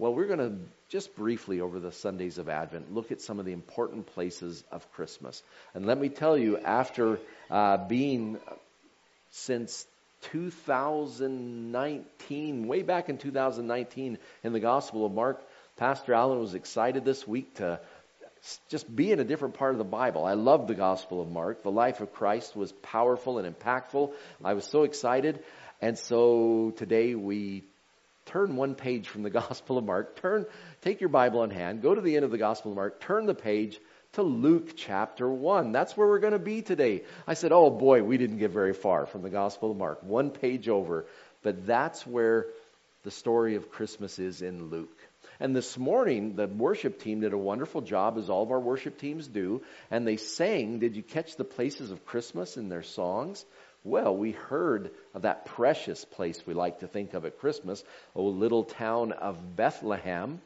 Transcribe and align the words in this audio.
Well, 0.00 0.12
we're 0.14 0.28
going 0.28 0.38
to 0.38 0.52
just 0.88 1.14
briefly 1.14 1.60
over 1.60 1.78
the 1.78 1.92
Sundays 1.92 2.38
of 2.38 2.48
Advent 2.48 2.94
look 2.94 3.12
at 3.12 3.20
some 3.20 3.38
of 3.38 3.44
the 3.44 3.52
important 3.52 4.06
places 4.06 4.64
of 4.72 4.90
Christmas. 4.92 5.42
And 5.74 5.84
let 5.84 6.00
me 6.00 6.08
tell 6.08 6.38
you, 6.38 6.56
after 6.56 7.18
uh, 7.50 7.86
being 7.86 8.38
since 9.32 9.86
2019, 10.32 12.66
way 12.66 12.80
back 12.80 13.10
in 13.10 13.18
2019 13.18 14.16
in 14.42 14.52
the 14.54 14.60
Gospel 14.60 15.04
of 15.04 15.12
Mark, 15.12 15.38
Pastor 15.76 16.14
Allen 16.14 16.40
was 16.40 16.54
excited 16.54 17.04
this 17.04 17.28
week 17.28 17.56
to 17.56 17.78
just 18.70 18.96
be 18.96 19.12
in 19.12 19.20
a 19.20 19.24
different 19.24 19.52
part 19.52 19.72
of 19.72 19.78
the 19.78 19.84
Bible. 19.84 20.24
I 20.24 20.32
love 20.32 20.66
the 20.66 20.74
Gospel 20.74 21.20
of 21.20 21.30
Mark. 21.30 21.62
The 21.62 21.70
life 21.70 22.00
of 22.00 22.14
Christ 22.14 22.56
was 22.56 22.72
powerful 22.72 23.38
and 23.38 23.54
impactful. 23.54 24.14
I 24.42 24.54
was 24.54 24.64
so 24.64 24.84
excited. 24.84 25.44
And 25.82 25.98
so 25.98 26.72
today 26.78 27.14
we 27.14 27.64
turn 28.26 28.56
one 28.56 28.74
page 28.74 29.08
from 29.08 29.22
the 29.22 29.30
Gospel 29.40 29.78
of 29.78 29.84
Mark, 29.84 30.20
turn, 30.20 30.46
take 30.82 31.00
your 31.00 31.08
Bible 31.08 31.42
in 31.44 31.50
hand, 31.50 31.82
go 31.82 31.94
to 31.94 32.00
the 32.00 32.16
end 32.16 32.24
of 32.24 32.30
the 32.30 32.38
Gospel 32.38 32.72
of 32.72 32.76
Mark, 32.76 33.00
turn 33.00 33.26
the 33.26 33.34
page 33.34 33.78
to 34.12 34.22
Luke 34.22 34.76
chapter 34.76 35.28
1. 35.28 35.72
That's 35.72 35.96
where 35.96 36.08
we're 36.08 36.18
going 36.18 36.32
to 36.32 36.38
be 36.38 36.62
today. 36.62 37.02
I 37.26 37.34
said, 37.34 37.52
oh 37.52 37.70
boy, 37.70 38.02
we 38.02 38.18
didn't 38.18 38.38
get 38.38 38.50
very 38.50 38.72
far 38.72 39.06
from 39.06 39.22
the 39.22 39.30
Gospel 39.30 39.70
of 39.70 39.76
Mark. 39.76 40.02
One 40.02 40.30
page 40.30 40.68
over. 40.68 41.06
But 41.42 41.66
that's 41.66 42.06
where 42.06 42.46
the 43.02 43.10
story 43.10 43.54
of 43.54 43.70
Christmas 43.70 44.18
is 44.18 44.42
in 44.42 44.68
Luke. 44.68 44.98
And 45.38 45.56
this 45.56 45.78
morning, 45.78 46.36
the 46.36 46.46
worship 46.46 47.00
team 47.00 47.20
did 47.20 47.32
a 47.32 47.38
wonderful 47.38 47.80
job, 47.80 48.18
as 48.18 48.28
all 48.28 48.42
of 48.42 48.50
our 48.50 48.60
worship 48.60 48.98
teams 48.98 49.26
do, 49.26 49.62
and 49.90 50.06
they 50.06 50.16
sang, 50.16 50.80
Did 50.80 50.96
you 50.96 51.02
catch 51.02 51.36
the 51.36 51.44
places 51.44 51.90
of 51.90 52.04
Christmas 52.04 52.58
in 52.58 52.68
their 52.68 52.82
songs? 52.82 53.44
Well, 53.82 54.14
we 54.14 54.32
heard 54.32 54.90
of 55.14 55.22
that 55.22 55.46
precious 55.46 56.04
place 56.04 56.46
we 56.46 56.54
like 56.54 56.80
to 56.80 56.86
think 56.86 57.14
of 57.14 57.24
at 57.24 57.38
Christmas, 57.38 57.82
a 58.14 58.20
little 58.20 58.64
town 58.64 59.12
of 59.12 59.56
Bethlehem. 59.56 60.40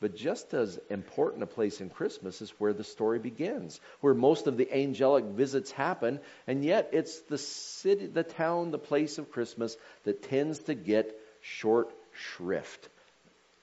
But 0.00 0.16
just 0.16 0.54
as 0.54 0.78
important 0.88 1.42
a 1.42 1.46
place 1.46 1.82
in 1.82 1.90
Christmas 1.90 2.40
is 2.40 2.50
where 2.58 2.72
the 2.72 2.84
story 2.84 3.18
begins, 3.18 3.78
where 4.00 4.14
most 4.14 4.46
of 4.46 4.56
the 4.56 4.72
angelic 4.72 5.24
visits 5.26 5.70
happen, 5.70 6.20
and 6.46 6.64
yet 6.64 6.90
it's 6.92 7.20
the 7.22 7.36
city, 7.36 8.06
the 8.06 8.22
town, 8.22 8.70
the 8.70 8.78
place 8.78 9.18
of 9.18 9.30
Christmas 9.30 9.76
that 10.04 10.22
tends 10.22 10.58
to 10.60 10.74
get 10.74 11.14
short 11.42 11.92
shrift. 12.12 12.88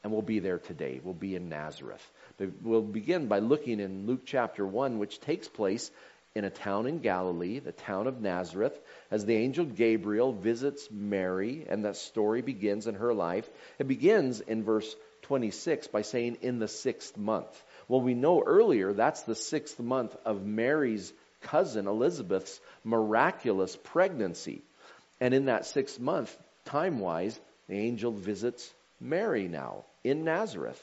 And 0.03 0.13
we'll 0.13 0.21
be 0.21 0.39
there 0.39 0.59
today. 0.59 1.01
We'll 1.03 1.15
be 1.15 1.35
in 1.35 1.49
Nazareth. 1.49 2.11
We'll 2.61 2.81
begin 2.83 3.27
by 3.27 3.39
looking 3.39 3.79
in 3.79 4.05
Luke 4.05 4.21
chapter 4.25 4.65
1, 4.65 4.99
which 4.99 5.19
takes 5.19 5.47
place 5.47 5.89
in 6.37 6.45
a 6.45 6.49
town 6.51 6.85
in 6.85 6.99
Galilee, 6.99 7.57
the 7.57 7.71
town 7.71 8.05
of 8.05 8.21
Nazareth, 8.21 8.79
as 9.09 9.25
the 9.25 9.35
angel 9.35 9.65
Gabriel 9.65 10.31
visits 10.31 10.87
Mary, 10.91 11.65
and 11.67 11.83
that 11.83 11.95
story 11.95 12.43
begins 12.43 12.85
in 12.85 12.93
her 12.93 13.11
life. 13.11 13.49
It 13.79 13.87
begins 13.87 14.39
in 14.39 14.63
verse 14.63 14.95
26 15.23 15.87
by 15.87 16.03
saying, 16.03 16.37
in 16.41 16.59
the 16.59 16.67
sixth 16.67 17.17
month. 17.17 17.49
Well, 17.87 18.01
we 18.01 18.13
know 18.13 18.43
earlier 18.43 18.93
that's 18.93 19.23
the 19.23 19.33
sixth 19.33 19.79
month 19.79 20.15
of 20.25 20.45
Mary's 20.45 21.11
cousin 21.41 21.87
Elizabeth's 21.87 22.59
miraculous 22.83 23.75
pregnancy. 23.75 24.61
And 25.19 25.33
in 25.33 25.45
that 25.45 25.65
sixth 25.65 25.99
month, 25.99 26.35
time 26.65 26.99
wise, 26.99 27.37
the 27.67 27.79
angel 27.79 28.11
visits 28.11 28.71
Mary 29.01 29.47
now 29.47 29.85
in 30.03 30.23
Nazareth. 30.23 30.81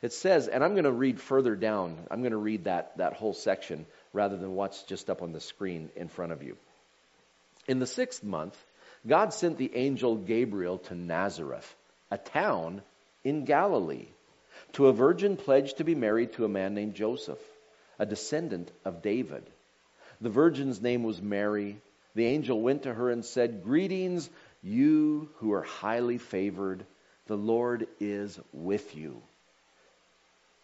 It 0.00 0.12
says, 0.12 0.48
and 0.48 0.64
I'm 0.64 0.72
going 0.72 0.84
to 0.84 0.92
read 0.92 1.20
further 1.20 1.54
down, 1.54 1.96
I'm 2.10 2.22
going 2.22 2.32
to 2.32 2.38
read 2.38 2.64
that, 2.64 2.96
that 2.96 3.12
whole 3.12 3.34
section 3.34 3.86
rather 4.12 4.36
than 4.36 4.54
what's 4.54 4.82
just 4.84 5.10
up 5.10 5.22
on 5.22 5.32
the 5.32 5.40
screen 5.40 5.90
in 5.96 6.08
front 6.08 6.32
of 6.32 6.42
you. 6.42 6.56
In 7.66 7.78
the 7.78 7.86
sixth 7.86 8.22
month, 8.22 8.56
God 9.06 9.32
sent 9.32 9.58
the 9.58 9.74
angel 9.74 10.16
Gabriel 10.16 10.78
to 10.78 10.94
Nazareth, 10.94 11.74
a 12.10 12.18
town 12.18 12.82
in 13.24 13.44
Galilee, 13.44 14.06
to 14.74 14.86
a 14.86 14.92
virgin 14.92 15.36
pledged 15.36 15.78
to 15.78 15.84
be 15.84 15.94
married 15.94 16.34
to 16.34 16.44
a 16.44 16.48
man 16.48 16.74
named 16.74 16.94
Joseph, 16.94 17.40
a 17.98 18.06
descendant 18.06 18.70
of 18.84 19.02
David. 19.02 19.44
The 20.20 20.30
virgin's 20.30 20.80
name 20.80 21.02
was 21.02 21.20
Mary. 21.20 21.78
The 22.14 22.26
angel 22.26 22.60
went 22.60 22.84
to 22.84 22.94
her 22.94 23.10
and 23.10 23.24
said, 23.24 23.64
Greetings, 23.64 24.28
you 24.62 25.28
who 25.36 25.52
are 25.52 25.62
highly 25.62 26.18
favored. 26.18 26.84
The 27.26 27.36
Lord 27.36 27.86
is 28.00 28.38
with 28.52 28.94
you. 28.96 29.20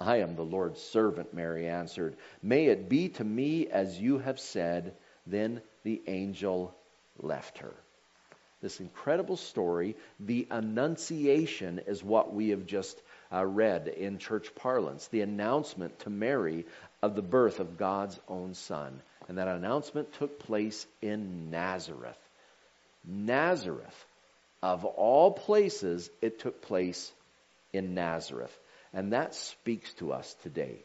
I 0.00 0.18
am 0.18 0.34
the 0.34 0.42
Lord's 0.42 0.80
servant, 0.80 1.34
Mary 1.34 1.68
answered. 1.68 2.16
May 2.42 2.66
it 2.66 2.88
be 2.88 3.08
to 3.10 3.24
me 3.24 3.68
as 3.68 3.98
you 3.98 4.18
have 4.18 4.40
said. 4.40 4.94
Then 5.26 5.62
the 5.84 6.02
angel 6.06 6.74
left 7.18 7.58
her. 7.58 7.72
This 8.60 8.80
incredible 8.80 9.36
story, 9.36 9.94
the 10.18 10.46
Annunciation, 10.50 11.80
is 11.86 12.02
what 12.02 12.32
we 12.32 12.48
have 12.48 12.66
just 12.66 13.00
uh, 13.30 13.44
read 13.44 13.88
in 13.88 14.18
church 14.18 14.54
parlance. 14.54 15.06
The 15.08 15.20
announcement 15.20 15.98
to 16.00 16.10
Mary 16.10 16.64
of 17.02 17.14
the 17.14 17.22
birth 17.22 17.60
of 17.60 17.76
God's 17.76 18.18
own 18.26 18.54
Son. 18.54 19.02
And 19.28 19.38
that 19.38 19.48
announcement 19.48 20.12
took 20.14 20.38
place 20.38 20.86
in 21.02 21.50
Nazareth. 21.50 22.18
Nazareth. 23.04 24.06
Of 24.62 24.86
all 24.86 25.32
places, 25.32 26.08
it 26.22 26.38
took 26.38 26.62
place 26.62 27.12
in 27.74 27.94
Nazareth. 27.94 28.58
And 28.94 29.12
that 29.12 29.34
speaks 29.34 29.92
to 29.94 30.12
us 30.12 30.34
today. 30.42 30.78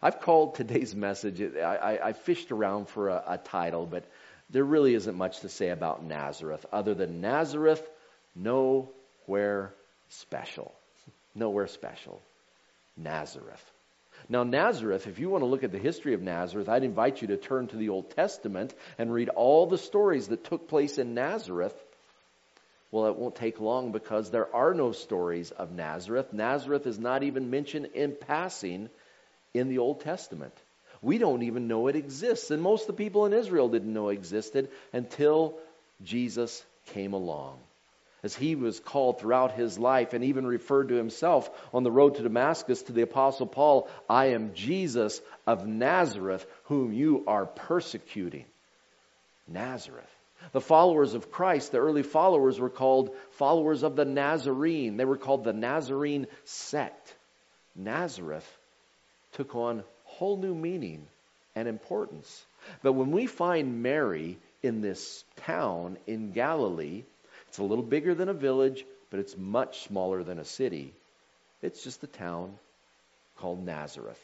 I've 0.00 0.20
called 0.20 0.54
today's 0.54 0.94
message, 0.94 1.42
I, 1.42 1.60
I, 1.60 2.08
I 2.08 2.12
fished 2.12 2.52
around 2.52 2.88
for 2.88 3.08
a, 3.08 3.22
a 3.26 3.38
title, 3.38 3.86
but 3.86 4.04
there 4.50 4.64
really 4.64 4.94
isn't 4.94 5.16
much 5.16 5.40
to 5.40 5.48
say 5.48 5.70
about 5.70 6.04
Nazareth 6.04 6.64
other 6.72 6.94
than 6.94 7.20
Nazareth, 7.20 7.86
nowhere 8.34 9.74
special. 10.08 10.72
Nowhere 11.34 11.66
special. 11.66 12.20
Nazareth. 12.96 13.64
Now, 14.28 14.44
Nazareth, 14.44 15.06
if 15.06 15.18
you 15.18 15.28
want 15.28 15.42
to 15.42 15.46
look 15.46 15.64
at 15.64 15.72
the 15.72 15.78
history 15.78 16.14
of 16.14 16.22
Nazareth, 16.22 16.68
I'd 16.68 16.84
invite 16.84 17.22
you 17.22 17.28
to 17.28 17.36
turn 17.36 17.66
to 17.68 17.76
the 17.76 17.88
Old 17.88 18.10
Testament 18.10 18.74
and 18.98 19.12
read 19.12 19.30
all 19.30 19.66
the 19.66 19.78
stories 19.78 20.28
that 20.28 20.44
took 20.44 20.68
place 20.68 20.98
in 20.98 21.14
Nazareth 21.14 21.74
well, 22.92 23.06
it 23.06 23.16
won't 23.16 23.34
take 23.34 23.58
long 23.58 23.90
because 23.90 24.30
there 24.30 24.54
are 24.54 24.74
no 24.74 24.92
stories 24.92 25.50
of 25.50 25.72
Nazareth. 25.72 26.32
Nazareth 26.34 26.86
is 26.86 26.98
not 26.98 27.22
even 27.22 27.48
mentioned 27.48 27.86
in 27.94 28.14
passing 28.14 28.90
in 29.54 29.68
the 29.68 29.78
Old 29.78 30.02
Testament. 30.02 30.52
We 31.00 31.16
don't 31.16 31.42
even 31.42 31.68
know 31.68 31.88
it 31.88 31.96
exists. 31.96 32.50
And 32.50 32.62
most 32.62 32.82
of 32.82 32.88
the 32.88 33.02
people 33.02 33.24
in 33.24 33.32
Israel 33.32 33.70
didn't 33.70 33.92
know 33.92 34.10
it 34.10 34.14
existed 34.14 34.68
until 34.92 35.58
Jesus 36.04 36.62
came 36.88 37.14
along. 37.14 37.58
As 38.22 38.36
he 38.36 38.54
was 38.56 38.78
called 38.78 39.18
throughout 39.18 39.52
his 39.52 39.78
life 39.78 40.12
and 40.12 40.22
even 40.24 40.46
referred 40.46 40.88
to 40.88 40.94
himself 40.94 41.50
on 41.72 41.84
the 41.84 41.90
road 41.90 42.16
to 42.16 42.22
Damascus 42.22 42.82
to 42.82 42.92
the 42.92 43.02
Apostle 43.02 43.46
Paul, 43.46 43.88
I 44.08 44.26
am 44.26 44.54
Jesus 44.54 45.20
of 45.46 45.66
Nazareth, 45.66 46.46
whom 46.64 46.92
you 46.92 47.24
are 47.26 47.46
persecuting. 47.46 48.44
Nazareth. 49.48 50.04
The 50.50 50.60
followers 50.60 51.14
of 51.14 51.30
Christ, 51.30 51.72
the 51.72 51.78
early 51.78 52.02
followers, 52.02 52.58
were 52.58 52.68
called 52.68 53.14
followers 53.32 53.82
of 53.84 53.96
the 53.96 54.04
Nazarene. 54.04 54.96
They 54.96 55.04
were 55.04 55.16
called 55.16 55.44
the 55.44 55.52
Nazarene 55.52 56.26
sect. 56.44 57.14
Nazareth 57.76 58.48
took 59.32 59.54
on 59.54 59.84
whole 60.04 60.36
new 60.36 60.54
meaning 60.54 61.06
and 61.54 61.68
importance. 61.68 62.44
But 62.82 62.92
when 62.92 63.10
we 63.10 63.26
find 63.26 63.82
Mary 63.82 64.38
in 64.62 64.80
this 64.80 65.24
town 65.36 65.96
in 66.06 66.32
Galilee, 66.32 67.04
it's 67.48 67.58
a 67.58 67.64
little 67.64 67.84
bigger 67.84 68.14
than 68.14 68.28
a 68.28 68.34
village, 68.34 68.84
but 69.10 69.20
it's 69.20 69.36
much 69.36 69.82
smaller 69.82 70.22
than 70.22 70.38
a 70.38 70.44
city. 70.44 70.92
It's 71.62 71.82
just 71.82 72.02
a 72.02 72.06
town 72.08 72.58
called 73.38 73.64
Nazareth. 73.64 74.20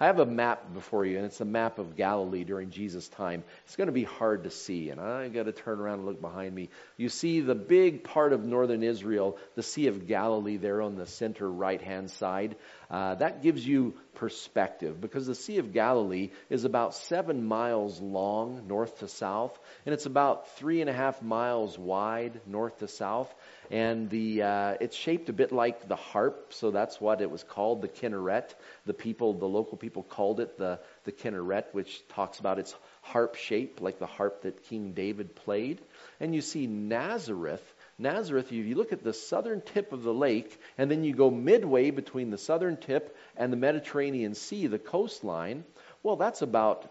I 0.00 0.06
have 0.06 0.18
a 0.18 0.26
map 0.26 0.72
before 0.72 1.04
you, 1.04 1.16
and 1.16 1.26
it's 1.26 1.40
a 1.40 1.44
map 1.44 1.78
of 1.78 1.96
Galilee 1.96 2.44
during 2.44 2.70
Jesus' 2.70 3.08
time. 3.08 3.44
It's 3.64 3.76
going 3.76 3.86
to 3.86 3.92
be 3.92 4.04
hard 4.04 4.44
to 4.44 4.50
see, 4.50 4.90
and 4.90 5.00
I've 5.00 5.32
got 5.32 5.44
to 5.44 5.52
turn 5.52 5.80
around 5.80 6.00
and 6.00 6.06
look 6.06 6.20
behind 6.20 6.54
me. 6.54 6.70
You 6.96 7.08
see 7.08 7.40
the 7.40 7.54
big 7.54 8.04
part 8.04 8.32
of 8.32 8.44
northern 8.44 8.82
Israel, 8.82 9.38
the 9.54 9.62
Sea 9.62 9.88
of 9.88 10.06
Galilee, 10.06 10.56
there 10.56 10.82
on 10.82 10.96
the 10.96 11.06
center 11.06 11.50
right 11.50 11.80
hand 11.80 12.10
side. 12.10 12.56
Uh, 12.90 13.14
that 13.16 13.42
gives 13.42 13.66
you 13.66 13.94
perspective 14.14 15.00
because 15.00 15.26
the 15.26 15.34
Sea 15.34 15.58
of 15.58 15.72
Galilee 15.72 16.30
is 16.50 16.64
about 16.64 16.94
seven 16.94 17.44
miles 17.44 18.00
long 18.00 18.66
north 18.66 18.98
to 18.98 19.08
south, 19.08 19.58
and 19.86 19.92
it's 19.92 20.06
about 20.06 20.56
three 20.56 20.80
and 20.80 20.90
a 20.90 20.92
half 20.92 21.22
miles 21.22 21.78
wide 21.78 22.40
north 22.46 22.78
to 22.78 22.88
south. 22.88 23.32
And 23.70 24.08
the 24.08 24.42
uh, 24.42 24.74
it's 24.80 24.96
shaped 24.96 25.28
a 25.28 25.32
bit 25.32 25.52
like 25.52 25.86
the 25.88 25.96
harp, 25.96 26.52
so 26.54 26.70
that's 26.70 27.00
what 27.00 27.20
it 27.20 27.30
was 27.30 27.44
called, 27.44 27.82
the 27.82 27.88
kinneret. 27.88 28.54
The 28.86 28.94
people, 28.94 29.34
the 29.34 29.46
local 29.48 29.77
people, 29.78 30.02
called 30.02 30.40
it 30.40 30.58
the 30.58 30.80
the 31.04 31.12
kinneret, 31.12 31.72
which 31.72 32.06
talks 32.08 32.38
about 32.38 32.58
its 32.58 32.74
harp 33.02 33.34
shape, 33.36 33.80
like 33.80 33.98
the 33.98 34.06
harp 34.06 34.42
that 34.42 34.64
King 34.64 34.92
David 34.92 35.34
played. 35.34 35.80
And 36.20 36.34
you 36.34 36.40
see 36.40 36.66
Nazareth 36.66 37.74
Nazareth, 37.98 38.52
you, 38.52 38.62
you 38.62 38.76
look 38.76 38.92
at 38.92 39.02
the 39.02 39.12
southern 39.12 39.60
tip 39.60 39.92
of 39.92 40.04
the 40.04 40.14
lake, 40.14 40.56
and 40.78 40.88
then 40.88 41.02
you 41.02 41.12
go 41.12 41.30
midway 41.30 41.90
between 41.90 42.30
the 42.30 42.38
southern 42.38 42.76
tip 42.76 43.16
and 43.36 43.52
the 43.52 43.56
Mediterranean 43.56 44.34
Sea, 44.34 44.68
the 44.68 44.78
coastline. 44.78 45.64
Well, 46.04 46.14
that's 46.14 46.40
about 46.40 46.88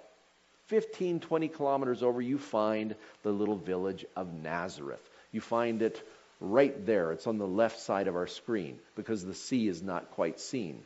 15, 0.66 1.22
20 1.22 1.48
kilometers 1.48 2.04
over, 2.04 2.22
you 2.22 2.38
find 2.38 2.94
the 3.24 3.31
little 3.31 3.56
village 3.56 4.06
of 4.18 4.33
Nazareth. 4.33 5.10
You 5.31 5.40
find 5.40 5.81
it 5.81 6.01
right 6.42 6.86
there. 6.86 7.13
It's 7.13 7.25
on 7.25 7.38
the 7.38 7.48
left 7.48 7.80
side 7.80 8.10
of 8.10 8.18
our 8.18 8.28
screen 8.28 8.78
because 8.95 9.24
the 9.24 9.33
sea 9.33 9.69
is 9.69 9.81
not 9.81 10.12
quite 10.12 10.42
seen. 10.42 10.83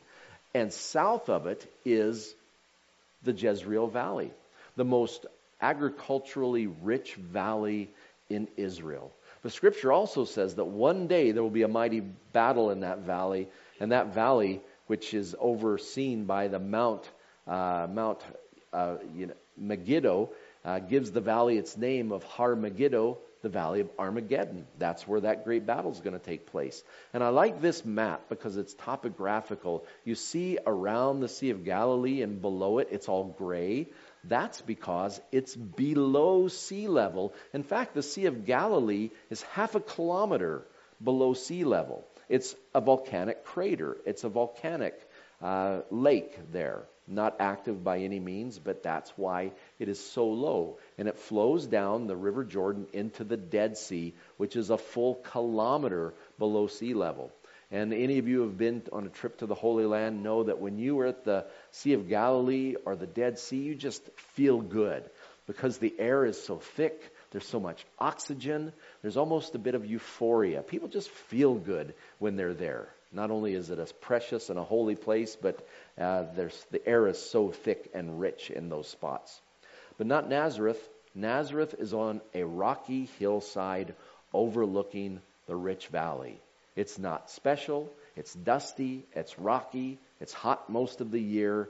And 0.54 0.72
south 0.72 1.28
of 1.28 1.46
it 1.46 1.66
is 1.84 2.34
the 3.22 3.32
Jezreel 3.32 3.86
Valley, 3.86 4.30
the 4.76 4.84
most 4.84 5.26
agriculturally 5.60 6.66
rich 6.66 7.14
valley 7.14 7.90
in 8.28 8.48
Israel. 8.56 9.12
The 9.42 9.50
scripture 9.50 9.92
also 9.92 10.24
says 10.24 10.56
that 10.56 10.64
one 10.64 11.06
day 11.06 11.32
there 11.32 11.42
will 11.42 11.50
be 11.50 11.62
a 11.62 11.68
mighty 11.68 12.00
battle 12.00 12.70
in 12.70 12.80
that 12.80 13.00
valley, 13.00 13.48
and 13.80 13.92
that 13.92 14.14
valley, 14.14 14.60
which 14.86 15.14
is 15.14 15.34
overseen 15.38 16.24
by 16.24 16.48
the 16.48 16.58
Mount 16.58 17.08
uh, 17.46 17.88
Mount 17.90 18.20
uh, 18.72 18.96
you 19.16 19.26
know, 19.26 19.34
Megiddo, 19.56 20.30
uh, 20.64 20.78
gives 20.78 21.10
the 21.10 21.20
valley 21.20 21.58
its 21.58 21.76
name 21.76 22.12
of 22.12 22.22
Har 22.24 22.54
Megiddo, 22.54 23.18
the 23.42 23.48
valley 23.48 23.80
of 23.80 23.90
Armageddon. 23.98 24.66
That's 24.78 25.06
where 25.06 25.20
that 25.20 25.44
great 25.44 25.66
battle 25.66 25.90
is 25.90 26.00
going 26.00 26.18
to 26.18 26.24
take 26.24 26.46
place. 26.46 26.82
And 27.12 27.22
I 27.22 27.28
like 27.28 27.60
this 27.60 27.84
map 27.84 28.28
because 28.28 28.56
it's 28.56 28.74
topographical. 28.74 29.84
You 30.04 30.14
see 30.14 30.58
around 30.64 31.20
the 31.20 31.28
Sea 31.28 31.50
of 31.50 31.64
Galilee 31.64 32.22
and 32.22 32.40
below 32.40 32.78
it, 32.78 32.88
it's 32.92 33.08
all 33.08 33.24
gray. 33.24 33.88
That's 34.24 34.60
because 34.60 35.20
it's 35.32 35.56
below 35.56 36.48
sea 36.48 36.86
level. 36.86 37.34
In 37.52 37.64
fact, 37.64 37.94
the 37.94 38.02
Sea 38.02 38.26
of 38.26 38.46
Galilee 38.46 39.10
is 39.28 39.42
half 39.42 39.74
a 39.74 39.80
kilometer 39.80 40.62
below 41.02 41.34
sea 41.34 41.64
level. 41.64 42.04
It's 42.28 42.54
a 42.74 42.80
volcanic 42.80 43.44
crater, 43.44 43.98
it's 44.06 44.24
a 44.24 44.28
volcanic 44.28 44.98
uh, 45.42 45.80
lake 45.90 46.38
there. 46.52 46.84
Not 47.08 47.36
active 47.40 47.82
by 47.82 47.98
any 47.98 48.20
means, 48.20 48.60
but 48.60 48.84
that's 48.84 49.10
why 49.16 49.50
it 49.80 49.88
is 49.88 49.98
so 49.98 50.28
low. 50.28 50.78
And 50.96 51.08
it 51.08 51.18
flows 51.18 51.66
down 51.66 52.06
the 52.06 52.16
River 52.16 52.44
Jordan 52.44 52.86
into 52.92 53.24
the 53.24 53.36
Dead 53.36 53.76
Sea, 53.76 54.14
which 54.36 54.54
is 54.54 54.70
a 54.70 54.78
full 54.78 55.16
kilometer 55.16 56.14
below 56.38 56.68
sea 56.68 56.94
level. 56.94 57.32
And 57.72 57.92
any 57.92 58.18
of 58.18 58.28
you 58.28 58.38
who 58.38 58.42
have 58.44 58.58
been 58.58 58.82
on 58.92 59.06
a 59.06 59.10
trip 59.10 59.38
to 59.38 59.46
the 59.46 59.54
Holy 59.54 59.86
Land 59.86 60.22
know 60.22 60.44
that 60.44 60.60
when 60.60 60.78
you 60.78 61.00
are 61.00 61.06
at 61.06 61.24
the 61.24 61.46
Sea 61.70 61.94
of 61.94 62.08
Galilee 62.08 62.76
or 62.84 62.94
the 62.94 63.06
Dead 63.06 63.38
Sea, 63.38 63.62
you 63.62 63.74
just 63.74 64.02
feel 64.34 64.60
good 64.60 65.02
because 65.46 65.78
the 65.78 65.94
air 65.98 66.24
is 66.24 66.40
so 66.40 66.58
thick. 66.58 67.12
There's 67.30 67.46
so 67.46 67.58
much 67.58 67.84
oxygen. 67.98 68.72
There's 69.00 69.16
almost 69.16 69.54
a 69.54 69.58
bit 69.58 69.74
of 69.74 69.86
euphoria. 69.86 70.62
People 70.62 70.88
just 70.88 71.08
feel 71.08 71.54
good 71.54 71.94
when 72.18 72.36
they're 72.36 72.54
there. 72.54 72.88
Not 73.12 73.30
only 73.30 73.54
is 73.54 73.70
it 73.70 73.78
a 73.78 73.86
precious 74.00 74.48
and 74.48 74.58
a 74.58 74.64
holy 74.64 74.94
place, 74.94 75.36
but 75.36 75.66
uh, 75.98 76.24
the 76.34 76.80
air 76.86 77.06
is 77.06 77.18
so 77.18 77.50
thick 77.50 77.90
and 77.94 78.18
rich 78.18 78.50
in 78.50 78.68
those 78.68 78.88
spots. 78.88 79.40
But 79.98 80.06
not 80.06 80.28
Nazareth. 80.28 80.80
Nazareth 81.14 81.74
is 81.78 81.92
on 81.92 82.22
a 82.34 82.42
rocky 82.44 83.08
hillside 83.18 83.94
overlooking 84.32 85.20
the 85.46 85.54
rich 85.54 85.88
valley. 85.88 86.40
It's 86.74 86.98
not 86.98 87.30
special. 87.30 87.92
It's 88.16 88.32
dusty. 88.32 89.04
It's 89.14 89.38
rocky. 89.38 89.98
It's 90.20 90.32
hot 90.32 90.70
most 90.70 91.02
of 91.02 91.10
the 91.10 91.20
year. 91.20 91.68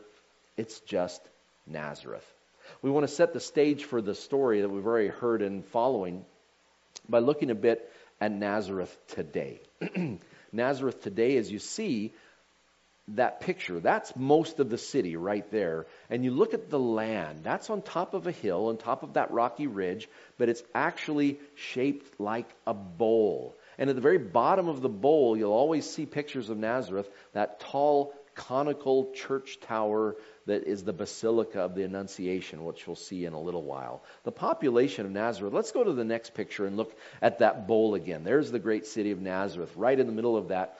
It's 0.56 0.78
just 0.80 1.20
Nazareth. 1.66 2.26
We 2.82 2.90
want 2.90 3.08
to 3.08 3.12
set 3.12 3.32
the 3.32 3.40
stage 3.40 3.84
for 3.84 4.00
the 4.00 4.14
story 4.14 4.60
that 4.60 4.68
we've 4.68 4.86
already 4.86 5.08
heard 5.08 5.42
and 5.42 5.64
following 5.64 6.24
by 7.08 7.18
looking 7.18 7.50
a 7.50 7.56
bit 7.56 7.90
at 8.20 8.30
Nazareth 8.30 8.96
today. 9.08 9.60
Nazareth 10.52 11.02
today, 11.02 11.36
as 11.36 11.50
you 11.50 11.58
see 11.58 12.12
that 13.08 13.40
picture, 13.40 13.80
that's 13.80 14.14
most 14.14 14.60
of 14.60 14.70
the 14.70 14.78
city 14.78 15.16
right 15.16 15.50
there. 15.50 15.86
And 16.08 16.24
you 16.24 16.30
look 16.30 16.54
at 16.54 16.70
the 16.70 16.78
land, 16.78 17.40
that's 17.42 17.68
on 17.68 17.82
top 17.82 18.14
of 18.14 18.26
a 18.26 18.32
hill, 18.32 18.66
on 18.66 18.76
top 18.76 19.02
of 19.02 19.14
that 19.14 19.32
rocky 19.32 19.66
ridge, 19.66 20.08
but 20.38 20.48
it's 20.48 20.62
actually 20.74 21.40
shaped 21.56 22.20
like 22.20 22.48
a 22.66 22.74
bowl. 22.74 23.56
And 23.78 23.90
at 23.90 23.96
the 23.96 24.02
very 24.02 24.18
bottom 24.18 24.68
of 24.68 24.82
the 24.82 24.88
bowl, 24.88 25.36
you'll 25.36 25.52
always 25.52 25.88
see 25.88 26.06
pictures 26.06 26.48
of 26.48 26.58
Nazareth, 26.58 27.10
that 27.32 27.60
tall 27.60 28.14
conical 28.34 29.12
church 29.12 29.58
tower 29.60 30.16
that 30.46 30.64
is 30.64 30.82
the 30.84 30.92
Basilica 30.92 31.60
of 31.60 31.74
the 31.74 31.84
Annunciation, 31.84 32.64
which 32.64 32.86
we'll 32.86 32.96
see 32.96 33.24
in 33.24 33.32
a 33.32 33.40
little 33.40 33.62
while. 33.62 34.02
The 34.24 34.32
population 34.32 35.06
of 35.06 35.12
Nazareth, 35.12 35.52
let's 35.52 35.72
go 35.72 35.84
to 35.84 35.92
the 35.92 36.04
next 36.04 36.34
picture 36.34 36.66
and 36.66 36.76
look 36.76 36.96
at 37.20 37.38
that 37.38 37.66
bowl 37.66 37.94
again. 37.94 38.24
There's 38.24 38.50
the 38.50 38.58
great 38.58 38.86
city 38.86 39.10
of 39.10 39.20
Nazareth. 39.20 39.72
Right 39.76 39.98
in 39.98 40.06
the 40.06 40.12
middle 40.12 40.36
of 40.36 40.48
that, 40.48 40.78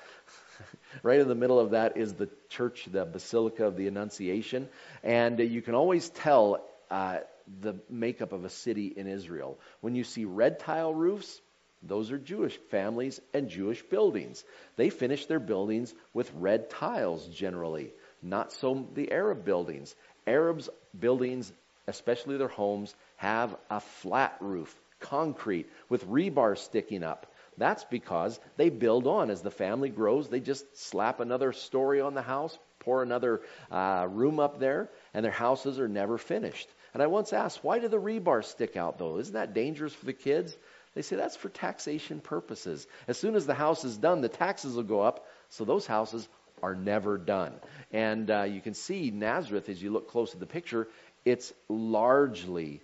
right 1.03 1.21
in 1.21 1.29
the 1.29 1.35
middle 1.35 1.61
of 1.61 1.71
that 1.71 1.97
is 1.97 2.15
the 2.15 2.29
church, 2.49 2.89
the 2.91 3.05
Basilica 3.05 3.67
of 3.67 3.77
the 3.77 3.87
Annunciation. 3.87 4.69
And 5.03 5.41
uh, 5.41 5.45
you 5.45 5.63
can 5.63 5.75
always 5.75 6.09
tell 6.09 6.65
uh, 6.91 7.19
the 7.61 7.75
makeup 7.89 8.33
of 8.33 8.45
a 8.45 8.51
city 8.51 8.87
in 8.87 9.07
Israel. 9.07 9.59
When 9.81 9.95
you 9.95 10.05
see 10.05 10.25
red 10.25 10.59
tile 10.59 10.95
roofs, 10.95 11.41
those 11.83 12.13
are 12.13 12.19
Jewish 12.19 12.57
families 12.71 13.21
and 13.35 13.49
Jewish 13.49 13.83
buildings. 13.83 14.45
They 14.77 14.91
finish 14.91 15.27
their 15.27 15.41
buildings 15.41 15.93
with 16.15 16.31
red 16.35 16.71
tiles 16.71 17.27
generally, 17.27 17.93
not 18.23 18.53
so 18.53 18.87
the 18.95 19.11
Arab 19.13 19.45
buildings. 19.45 19.95
Arabs' 20.27 20.69
buildings, 20.99 21.53
especially 21.87 22.37
their 22.37 22.49
homes, 22.49 22.95
have 23.17 23.57
a 23.71 23.81
flat 23.81 24.37
roof, 24.41 24.75
concrete, 25.01 25.69
with 25.89 26.09
rebar 26.09 26.57
sticking 26.57 27.03
up. 27.03 27.27
That's 27.59 27.85
because 27.85 28.41
they 28.57 28.71
build 28.71 29.07
on. 29.07 29.31
As 29.31 29.43
the 29.43 29.51
family 29.51 29.91
grows, 29.91 30.29
they 30.29 30.41
just 30.41 30.79
slap 30.79 31.21
another 31.21 31.53
story 31.53 32.01
on 32.01 32.15
the 32.15 32.23
house, 32.23 32.59
pour 32.79 33.03
another 33.03 33.43
uh, 33.71 34.07
room 34.11 34.41
up 34.41 34.59
there, 34.59 34.89
and 35.13 35.25
their 35.25 35.33
houses 35.33 35.79
are 35.79 35.89
never 35.89 36.19
finished. 36.19 36.69
And 36.95 37.03
I 37.03 37.07
once 37.07 37.33
asked, 37.33 37.63
why 37.63 37.79
do 37.79 37.89
the 37.89 38.01
rebar 38.01 38.45
stick 38.45 38.77
out 38.77 38.99
though? 38.99 39.19
Isn't 39.19 39.35
that 39.35 39.55
dangerous 39.55 39.95
for 39.95 40.07
the 40.07 40.13
kids? 40.13 40.57
They 40.95 41.03
say 41.03 41.17
that's 41.17 41.37
for 41.37 41.49
taxation 41.49 42.21
purposes. 42.21 42.87
As 43.09 43.17
soon 43.17 43.35
as 43.35 43.47
the 43.47 43.55
house 43.55 43.85
is 43.85 43.97
done, 43.97 44.21
the 44.21 44.29
taxes 44.29 44.75
will 44.75 44.83
go 44.83 45.01
up, 45.01 45.27
so 45.49 45.65
those 45.65 45.87
houses 45.87 46.29
are 46.63 46.75
never 46.75 47.19
done. 47.19 47.53
And 47.93 48.31
uh, 48.31 48.43
you 48.45 48.61
can 48.61 48.75
see 48.75 49.11
Nazareth, 49.11 49.69
as 49.69 49.83
you 49.83 49.91
look 49.91 50.11
close 50.11 50.33
at 50.35 50.41
the 50.41 50.47
picture, 50.47 50.89
it's 51.25 51.53
largely 51.69 52.83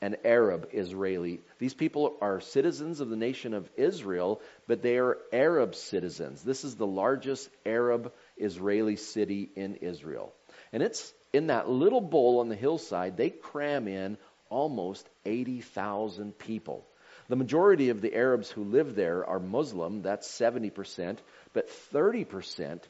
an 0.00 0.16
Arab 0.24 0.68
Israeli. 0.72 1.40
These 1.58 1.74
people 1.74 2.16
are 2.20 2.40
citizens 2.40 3.00
of 3.00 3.08
the 3.08 3.16
nation 3.16 3.54
of 3.54 3.70
Israel, 3.76 4.42
but 4.66 4.82
they 4.82 4.98
are 4.98 5.16
Arab 5.32 5.74
citizens. 5.74 6.42
This 6.42 6.64
is 6.64 6.74
the 6.74 6.86
largest 6.86 7.48
Arab 7.64 8.12
Israeli 8.36 8.96
city 8.96 9.48
in 9.56 9.76
Israel. 9.76 10.32
And 10.72 10.82
it's 10.82 11.12
in 11.32 11.46
that 11.46 11.70
little 11.70 12.00
bowl 12.00 12.40
on 12.40 12.48
the 12.48 12.54
hillside, 12.54 13.16
they 13.16 13.30
cram 13.30 13.88
in 13.88 14.18
almost 14.50 15.08
80,000 15.24 16.38
people. 16.38 16.86
The 17.28 17.36
majority 17.36 17.88
of 17.88 18.02
the 18.02 18.14
Arabs 18.14 18.50
who 18.50 18.64
live 18.64 18.94
there 18.94 19.24
are 19.24 19.40
Muslim, 19.40 20.02
that's 20.02 20.28
70%, 20.38 21.18
but 21.54 21.70
30% 21.92 22.80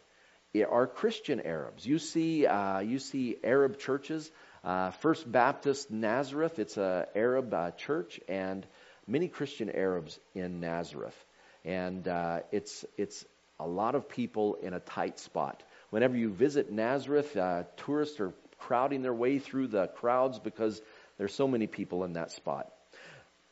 are 0.62 0.87
Christian 0.87 1.40
Arabs. 1.40 1.84
You 1.84 1.99
see, 1.99 2.46
uh, 2.46 2.80
you 2.80 2.99
see 2.99 3.37
Arab 3.42 3.78
churches. 3.78 4.30
Uh, 4.62 4.92
First 4.92 5.30
Baptist 5.30 5.90
Nazareth, 5.90 6.58
it's 6.58 6.76
an 6.76 7.04
Arab 7.14 7.52
uh, 7.52 7.70
church, 7.73 8.20
and 8.28 8.66
many 9.06 9.28
Christian 9.28 9.68
Arabs 9.70 10.18
in 10.34 10.61
Nazareth. 10.61 11.16
And 11.64 12.06
uh, 12.06 12.40
it's, 12.52 12.84
it's 12.96 13.25
a 13.58 13.66
lot 13.66 13.94
of 13.94 14.08
people 14.08 14.54
in 14.54 14.73
a 14.73 14.80
tight 14.80 15.18
spot. 15.18 15.62
Whenever 15.90 16.16
you 16.16 16.30
visit 16.30 16.70
Nazareth, 16.70 17.37
uh, 17.37 17.64
tourists 17.76 18.20
are 18.20 18.32
crowding 18.58 19.02
their 19.02 19.14
way 19.14 19.38
through 19.38 19.68
the 19.68 19.88
crowds 19.88 20.38
because 20.38 20.80
there's 21.18 21.34
so 21.34 21.46
many 21.46 21.66
people 21.66 22.04
in 22.04 22.14
that 22.14 22.30
spot. 22.30 22.70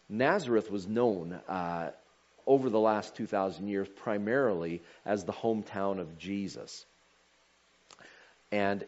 Nazareth 0.09 0.71
was 0.71 0.87
known 0.87 1.41
uh, 1.49 1.91
over 2.47 2.71
the 2.71 2.81
last 2.81 3.17
2,000 3.17 3.69
years 3.69 3.89
primarily 3.97 4.83
as 5.05 5.25
the 5.25 5.33
hometown 5.33 6.01
of 6.01 6.19
Jesus. 6.19 6.85
And 8.53 8.85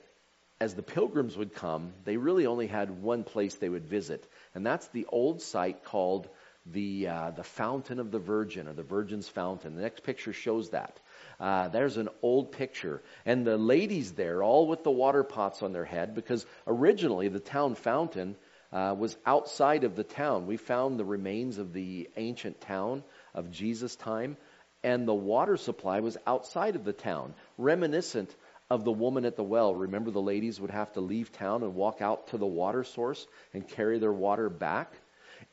as 0.60 0.74
the 0.74 0.82
pilgrims 0.82 1.36
would 1.36 1.54
come, 1.54 1.92
they 2.04 2.16
really 2.16 2.46
only 2.46 2.66
had 2.66 3.02
one 3.02 3.24
place 3.24 3.54
they 3.54 3.68
would 3.68 3.86
visit, 3.86 4.24
and 4.54 4.64
that's 4.64 4.86
the 4.88 5.06
old 5.08 5.42
site 5.42 5.84
called 5.84 6.28
the 6.66 7.08
uh, 7.08 7.30
the 7.30 7.42
Fountain 7.42 7.98
of 7.98 8.10
the 8.10 8.18
Virgin 8.18 8.68
or 8.68 8.72
the 8.72 8.82
Virgin's 8.82 9.28
Fountain. 9.28 9.74
The 9.74 9.82
next 9.82 10.04
picture 10.04 10.32
shows 10.32 10.70
that. 10.70 10.98
Uh, 11.40 11.68
there's 11.68 11.96
an 11.96 12.08
old 12.22 12.52
picture, 12.52 13.02
and 13.26 13.46
the 13.46 13.58
ladies 13.58 14.12
there, 14.12 14.42
all 14.42 14.66
with 14.68 14.84
the 14.84 14.90
water 14.90 15.24
pots 15.24 15.62
on 15.62 15.72
their 15.72 15.84
head, 15.84 16.14
because 16.14 16.46
originally 16.66 17.28
the 17.28 17.40
town 17.40 17.74
fountain 17.74 18.36
uh, 18.72 18.94
was 18.96 19.16
outside 19.26 19.84
of 19.84 19.96
the 19.96 20.04
town. 20.04 20.46
We 20.46 20.56
found 20.56 20.98
the 20.98 21.04
remains 21.04 21.58
of 21.58 21.72
the 21.72 22.08
ancient 22.16 22.60
town 22.60 23.02
of 23.34 23.50
Jesus' 23.50 23.96
time, 23.96 24.36
and 24.82 25.08
the 25.08 25.14
water 25.14 25.56
supply 25.56 26.00
was 26.00 26.16
outside 26.26 26.76
of 26.76 26.84
the 26.84 26.92
town, 26.92 27.34
reminiscent 27.58 28.34
of 28.70 28.84
the 28.84 28.92
woman 28.92 29.24
at 29.24 29.36
the 29.36 29.42
well. 29.42 29.74
Remember, 29.74 30.10
the 30.10 30.22
ladies 30.22 30.60
would 30.60 30.70
have 30.70 30.92
to 30.92 31.00
leave 31.00 31.32
town 31.32 31.62
and 31.62 31.74
walk 31.74 32.00
out 32.00 32.28
to 32.28 32.38
the 32.38 32.46
water 32.46 32.84
source 32.84 33.26
and 33.52 33.66
carry 33.66 33.98
their 33.98 34.12
water 34.12 34.48
back. 34.48 34.92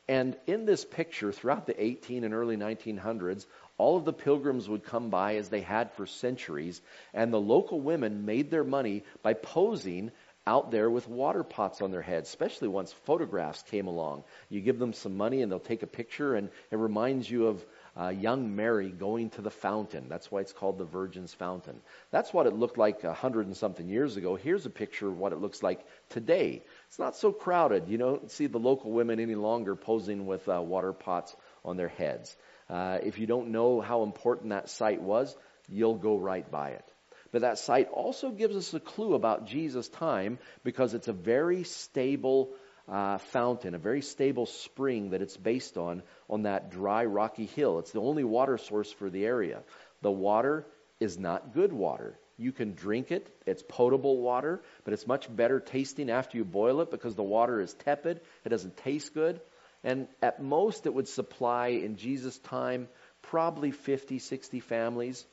And 0.08 0.36
in 0.46 0.64
this 0.64 0.84
picture, 0.84 1.32
throughout 1.32 1.66
the 1.66 1.82
18 1.82 2.24
and 2.24 2.34
early 2.34 2.56
1900s, 2.56 3.46
all 3.78 3.96
of 3.96 4.04
the 4.04 4.12
pilgrims 4.12 4.68
would 4.68 4.84
come 4.84 5.10
by 5.10 5.36
as 5.36 5.48
they 5.48 5.60
had 5.60 5.92
for 5.92 6.06
centuries, 6.06 6.80
and 7.12 7.32
the 7.32 7.40
local 7.40 7.80
women 7.80 8.24
made 8.24 8.50
their 8.50 8.64
money 8.64 9.02
by 9.22 9.34
posing 9.34 10.10
out 10.46 10.70
there 10.70 10.90
with 10.90 11.08
water 11.08 11.44
pots 11.44 11.80
on 11.80 11.90
their 11.90 12.02
heads, 12.02 12.28
especially 12.28 12.68
once 12.68 12.92
photographs 12.92 13.62
came 13.62 13.86
along. 13.86 14.24
You 14.48 14.60
give 14.60 14.78
them 14.78 14.92
some 14.92 15.16
money 15.16 15.40
and 15.42 15.50
they'll 15.50 15.60
take 15.60 15.82
a 15.82 15.86
picture, 15.86 16.34
and 16.34 16.50
it 16.70 16.76
reminds 16.76 17.30
you 17.30 17.46
of 17.46 17.64
uh, 17.98 18.08
young 18.08 18.56
Mary 18.56 18.90
going 18.90 19.30
to 19.30 19.42
the 19.42 19.50
fountain. 19.50 20.08
That's 20.08 20.30
why 20.30 20.40
it's 20.40 20.52
called 20.52 20.78
the 20.78 20.84
Virgin's 20.84 21.34
Fountain. 21.34 21.80
That's 22.10 22.32
what 22.32 22.46
it 22.46 22.54
looked 22.54 22.78
like 22.78 23.04
a 23.04 23.12
hundred 23.12 23.46
and 23.46 23.56
something 23.56 23.88
years 23.88 24.16
ago. 24.16 24.34
Here's 24.34 24.64
a 24.64 24.70
picture 24.70 25.08
of 25.08 25.18
what 25.18 25.32
it 25.32 25.40
looks 25.40 25.62
like 25.62 25.84
today. 26.08 26.62
It's 26.88 26.98
not 26.98 27.16
so 27.16 27.32
crowded. 27.32 27.88
You 27.88 27.98
don't 27.98 28.30
see 28.30 28.46
the 28.46 28.58
local 28.58 28.92
women 28.92 29.20
any 29.20 29.34
longer 29.34 29.76
posing 29.76 30.26
with 30.26 30.48
uh, 30.48 30.62
water 30.62 30.92
pots 30.92 31.36
on 31.64 31.76
their 31.76 31.88
heads. 31.88 32.34
Uh, 32.70 32.98
if 33.02 33.18
you 33.18 33.26
don't 33.26 33.48
know 33.48 33.80
how 33.80 34.02
important 34.02 34.50
that 34.50 34.70
site 34.70 35.02
was, 35.02 35.36
you'll 35.68 35.96
go 35.96 36.16
right 36.16 36.50
by 36.50 36.70
it. 36.70 36.92
But 37.32 37.42
that 37.42 37.58
site 37.58 37.88
also 37.90 38.30
gives 38.30 38.56
us 38.56 38.74
a 38.74 38.80
clue 38.80 39.14
about 39.14 39.46
Jesus' 39.46 39.88
time 39.88 40.38
because 40.64 40.94
it's 40.94 41.08
a 41.08 41.14
very 41.14 41.64
stable 41.64 42.50
uh, 42.88 43.18
fountain, 43.18 43.74
a 43.74 43.78
very 43.78 44.02
stable 44.02 44.46
spring 44.46 45.10
that 45.10 45.22
it's 45.22 45.36
based 45.36 45.76
on, 45.76 46.02
on 46.28 46.42
that 46.42 46.70
dry, 46.70 47.04
rocky 47.04 47.46
hill. 47.46 47.78
It's 47.78 47.92
the 47.92 48.00
only 48.00 48.24
water 48.24 48.58
source 48.58 48.90
for 48.92 49.10
the 49.10 49.24
area. 49.24 49.62
The 50.02 50.10
water 50.10 50.66
is 51.00 51.18
not 51.18 51.54
good 51.54 51.72
water. 51.72 52.18
You 52.38 52.52
can 52.52 52.74
drink 52.74 53.12
it, 53.12 53.28
it's 53.46 53.62
potable 53.68 54.18
water, 54.18 54.62
but 54.84 54.94
it's 54.94 55.06
much 55.06 55.34
better 55.34 55.60
tasting 55.60 56.10
after 56.10 56.38
you 56.38 56.44
boil 56.44 56.80
it 56.80 56.90
because 56.90 57.14
the 57.14 57.22
water 57.22 57.60
is 57.60 57.74
tepid, 57.74 58.20
it 58.44 58.48
doesn't 58.48 58.76
taste 58.78 59.14
good. 59.14 59.40
And 59.84 60.08
at 60.20 60.42
most, 60.42 60.86
it 60.86 60.94
would 60.94 61.08
supply 61.08 61.68
in 61.68 61.96
Jesus' 61.96 62.38
time 62.38 62.88
probably 63.22 63.70
50, 63.70 64.18
60 64.18 64.60
families. 64.60 65.24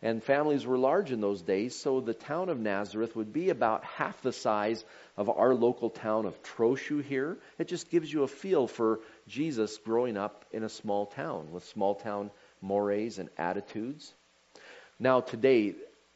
And 0.00 0.22
families 0.22 0.64
were 0.64 0.78
large 0.78 1.10
in 1.10 1.20
those 1.20 1.42
days, 1.42 1.74
so 1.74 2.00
the 2.00 2.14
town 2.14 2.50
of 2.50 2.60
Nazareth 2.60 3.16
would 3.16 3.32
be 3.32 3.50
about 3.50 3.82
half 3.84 4.20
the 4.22 4.32
size 4.32 4.84
of 5.16 5.28
our 5.28 5.54
local 5.54 5.90
town 5.90 6.24
of 6.24 6.40
Trochu 6.42 7.02
here. 7.02 7.36
It 7.58 7.66
just 7.66 7.90
gives 7.90 8.12
you 8.12 8.22
a 8.22 8.28
feel 8.28 8.68
for 8.68 9.00
Jesus 9.26 9.76
growing 9.78 10.16
up 10.16 10.44
in 10.52 10.62
a 10.62 10.68
small 10.68 11.06
town 11.06 11.50
with 11.50 11.64
small 11.64 11.96
town 11.96 12.30
mores 12.60 13.18
and 13.18 13.28
attitudes. 13.36 14.14
Now, 15.00 15.20
today, 15.20 15.74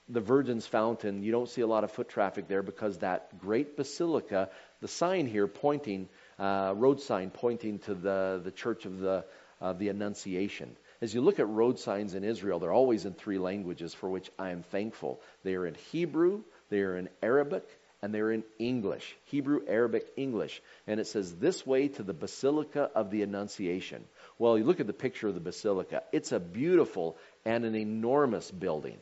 the 0.09 0.21
Virgin's 0.21 0.67
Fountain, 0.67 1.25
you 1.25 1.33
don't 1.33 1.49
see 1.49 1.63
a 1.63 1.67
lot 1.67 1.83
of 1.83 1.91
foot 1.91 2.09
traffic 2.09 2.47
there 2.47 2.63
because 2.63 2.99
that 2.99 3.41
great 3.41 3.77
basilica, 3.77 4.51
the 4.81 4.89
sign 4.89 5.27
here 5.27 5.49
pointing, 5.49 6.09
uh, 6.39 6.75
road 6.77 7.01
sign 7.01 7.31
pointing 7.31 7.81
to 7.81 7.95
the, 7.95 8.41
the 8.45 8.51
Church 8.53 8.85
of 8.85 9.01
the, 9.01 9.25
uh, 9.61 9.73
the 9.73 9.89
Annunciation. 9.89 10.77
As 11.03 11.13
you 11.13 11.21
look 11.21 11.41
at 11.41 11.49
road 11.49 11.81
signs 11.81 12.15
in 12.15 12.23
Israel, 12.23 12.61
they're 12.61 12.73
always 12.73 13.05
in 13.05 13.15
three 13.15 13.39
languages 13.39 13.93
for 13.93 14.09
which 14.09 14.31
I 14.39 14.51
am 14.51 14.63
thankful. 14.63 15.21
They 15.43 15.57
are 15.57 15.67
in 15.67 15.75
Hebrew, 15.91 16.43
they 16.71 16.79
are 16.79 16.97
in 16.97 17.09
Arabic, 17.21 17.65
and 18.01 18.15
they're 18.15 18.31
in 18.31 18.45
English 18.61 19.17
Hebrew, 19.25 19.63
Arabic, 19.67 20.07
English. 20.17 20.63
And 20.87 21.01
it 21.01 21.09
says, 21.09 21.35
This 21.35 21.67
way 21.67 21.89
to 21.89 22.05
the 22.05 22.15
Basilica 22.15 22.89
of 22.95 23.11
the 23.11 23.23
Annunciation. 23.23 24.05
Well, 24.39 24.57
you 24.57 24.63
look 24.63 24.79
at 24.79 24.87
the 24.87 24.93
picture 24.93 25.27
of 25.27 25.35
the 25.35 25.41
Basilica, 25.41 26.05
it's 26.13 26.31
a 26.31 26.39
beautiful 26.39 27.17
and 27.45 27.65
an 27.65 27.75
enormous 27.75 28.49
building. 28.49 28.99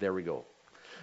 There 0.00 0.12
we 0.12 0.22
go. 0.22 0.44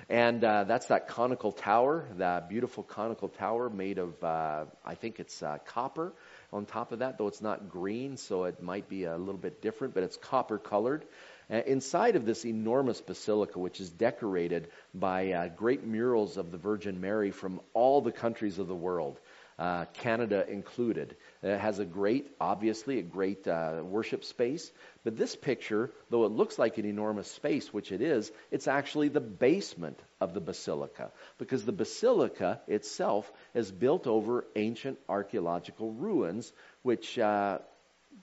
And 0.09 0.43
uh, 0.43 0.65
that's 0.65 0.87
that 0.87 1.07
conical 1.07 1.51
tower, 1.51 2.07
that 2.17 2.49
beautiful 2.49 2.83
conical 2.83 3.29
tower 3.29 3.67
made 3.67 3.97
of, 3.97 4.23
uh, 4.23 4.65
I 4.85 4.93
think 4.93 5.19
it's 5.19 5.41
uh, 5.41 5.57
copper 5.65 6.13
on 6.53 6.65
top 6.65 6.91
of 6.91 6.99
that, 6.99 7.17
though 7.17 7.27
it's 7.27 7.41
not 7.41 7.69
green, 7.69 8.17
so 8.17 8.45
it 8.45 8.61
might 8.61 8.87
be 8.87 9.03
a 9.03 9.17
little 9.17 9.39
bit 9.39 9.61
different, 9.61 9.93
but 9.93 10.03
it's 10.03 10.17
copper 10.17 10.57
colored. 10.57 11.05
Uh, 11.49 11.61
inside 11.65 12.15
of 12.15 12.25
this 12.25 12.45
enormous 12.45 12.99
basilica, 12.99 13.57
which 13.59 13.79
is 13.79 13.89
decorated 13.89 14.69
by 14.93 15.31
uh, 15.31 15.47
great 15.49 15.85
murals 15.85 16.37
of 16.37 16.51
the 16.51 16.57
Virgin 16.57 16.99
Mary 16.99 17.31
from 17.31 17.61
all 17.73 18.01
the 18.01 18.11
countries 18.11 18.59
of 18.59 18.67
the 18.67 18.75
world, 18.75 19.19
uh, 19.59 19.85
Canada 19.85 20.45
included. 20.47 21.15
It 21.41 21.59
has 21.59 21.79
a 21.79 21.85
great, 21.85 22.29
obviously, 22.39 22.99
a 22.99 23.03
great 23.03 23.47
uh, 23.47 23.81
worship 23.83 24.23
space. 24.23 24.71
But 25.03 25.17
this 25.17 25.35
picture, 25.35 25.91
though 26.09 26.25
it 26.25 26.31
looks 26.31 26.59
like 26.59 26.77
an 26.77 26.85
enormous 26.85 27.31
space, 27.31 27.73
which 27.73 27.91
it 27.91 28.01
is, 28.01 28.31
it's 28.51 28.67
actually 28.67 29.09
the 29.09 29.19
basement 29.19 29.99
of 30.21 30.33
the 30.33 30.41
basilica. 30.41 31.11
Because 31.37 31.65
the 31.65 31.71
basilica 31.71 32.61
itself 32.67 33.31
is 33.53 33.71
built 33.71 34.05
over 34.05 34.45
ancient 34.55 34.99
archaeological 35.09 35.91
ruins, 35.91 36.51
which 36.83 37.17
uh, 37.17 37.59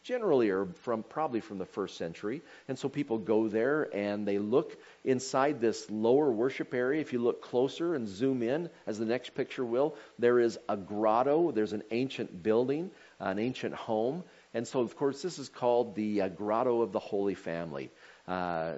generally 0.05 0.51
are 0.51 0.67
from 0.83 1.03
probably 1.03 1.41
from 1.41 1.59
the 1.59 1.65
first 1.65 1.97
century. 1.97 2.43
And 2.69 2.79
so 2.79 2.89
people 2.89 3.19
go 3.19 3.49
there 3.49 3.89
and 3.95 4.29
they 4.29 4.39
look 4.39 4.77
inside 5.03 5.61
this 5.61 5.91
lower 5.91 6.31
worship 6.31 6.75
area. 6.75 7.01
If 7.01 7.15
you 7.15 7.21
look 7.21 7.43
closer 7.43 7.95
and 7.95 8.07
zoom 8.07 8.43
in, 8.43 8.69
as 8.87 8.99
the 8.99 9.07
next 9.07 9.35
picture 9.35 9.65
will, 9.65 9.97
there 10.19 10.39
is 10.39 10.59
a 10.69 10.77
grotto. 10.77 11.51
There's 11.53 11.73
an 11.73 11.85
ancient 11.91 12.43
building, 12.43 12.91
an 13.19 13.39
ancient 13.39 13.75
home. 13.75 14.25
And 14.53 14.69
so, 14.69 14.81
of 14.81 14.95
course, 14.97 15.23
this 15.23 15.39
is 15.39 15.49
called 15.49 15.97
the 15.97 16.21
uh, 16.21 16.29
Grotto 16.29 16.83
of 16.83 16.93
the 16.93 17.01
Holy 17.01 17.35
Family. 17.35 17.91
Uh, 18.29 18.75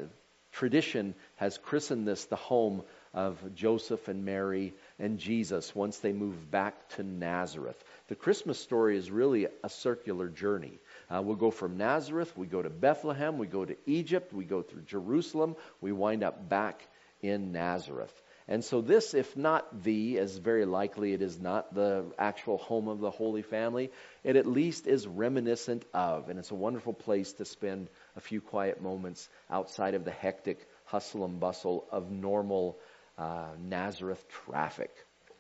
tradition 0.52 1.14
has 1.36 1.58
christened 1.58 2.08
this 2.08 2.24
the 2.26 2.36
home 2.36 2.82
of 3.12 3.54
Joseph 3.54 4.08
and 4.08 4.24
Mary 4.24 4.74
and 4.98 5.18
Jesus 5.18 5.74
once 5.74 5.98
they 5.98 6.12
moved 6.12 6.50
back 6.50 6.88
to 6.90 7.02
Nazareth. 7.02 7.82
The 8.08 8.14
Christmas 8.14 8.58
story 8.58 8.96
is 8.96 9.10
really 9.10 9.48
a 9.64 9.68
circular 9.68 10.28
journey. 10.28 10.78
Uh, 11.08 11.22
we'll 11.22 11.36
go 11.36 11.50
from 11.50 11.76
Nazareth, 11.76 12.36
we 12.36 12.46
go 12.46 12.62
to 12.62 12.70
Bethlehem, 12.70 13.38
we 13.38 13.46
go 13.46 13.64
to 13.64 13.76
Egypt, 13.86 14.32
we 14.32 14.44
go 14.44 14.62
through 14.62 14.82
Jerusalem, 14.82 15.56
we 15.80 15.92
wind 15.92 16.24
up 16.24 16.48
back 16.48 16.86
in 17.22 17.52
Nazareth. 17.52 18.12
And 18.48 18.64
so, 18.64 18.80
this, 18.80 19.14
if 19.14 19.36
not 19.36 19.82
the, 19.82 20.18
as 20.18 20.36
very 20.36 20.64
likely 20.64 21.12
it 21.12 21.20
is 21.20 21.40
not 21.40 21.74
the 21.74 22.04
actual 22.16 22.58
home 22.58 22.86
of 22.86 23.00
the 23.00 23.10
Holy 23.10 23.42
Family, 23.42 23.90
it 24.22 24.36
at 24.36 24.46
least 24.46 24.86
is 24.86 25.06
reminiscent 25.06 25.84
of. 25.92 26.28
And 26.28 26.38
it's 26.38 26.52
a 26.52 26.56
wonderful 26.56 26.92
place 26.92 27.32
to 27.34 27.44
spend 27.44 27.88
a 28.14 28.20
few 28.20 28.40
quiet 28.40 28.80
moments 28.80 29.28
outside 29.50 29.94
of 29.94 30.04
the 30.04 30.12
hectic 30.12 30.64
hustle 30.84 31.24
and 31.24 31.40
bustle 31.40 31.86
of 31.90 32.12
normal 32.12 32.78
uh, 33.18 33.48
Nazareth 33.58 34.24
traffic. 34.44 34.94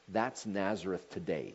That's 0.08 0.44
Nazareth 0.44 1.08
today. 1.10 1.54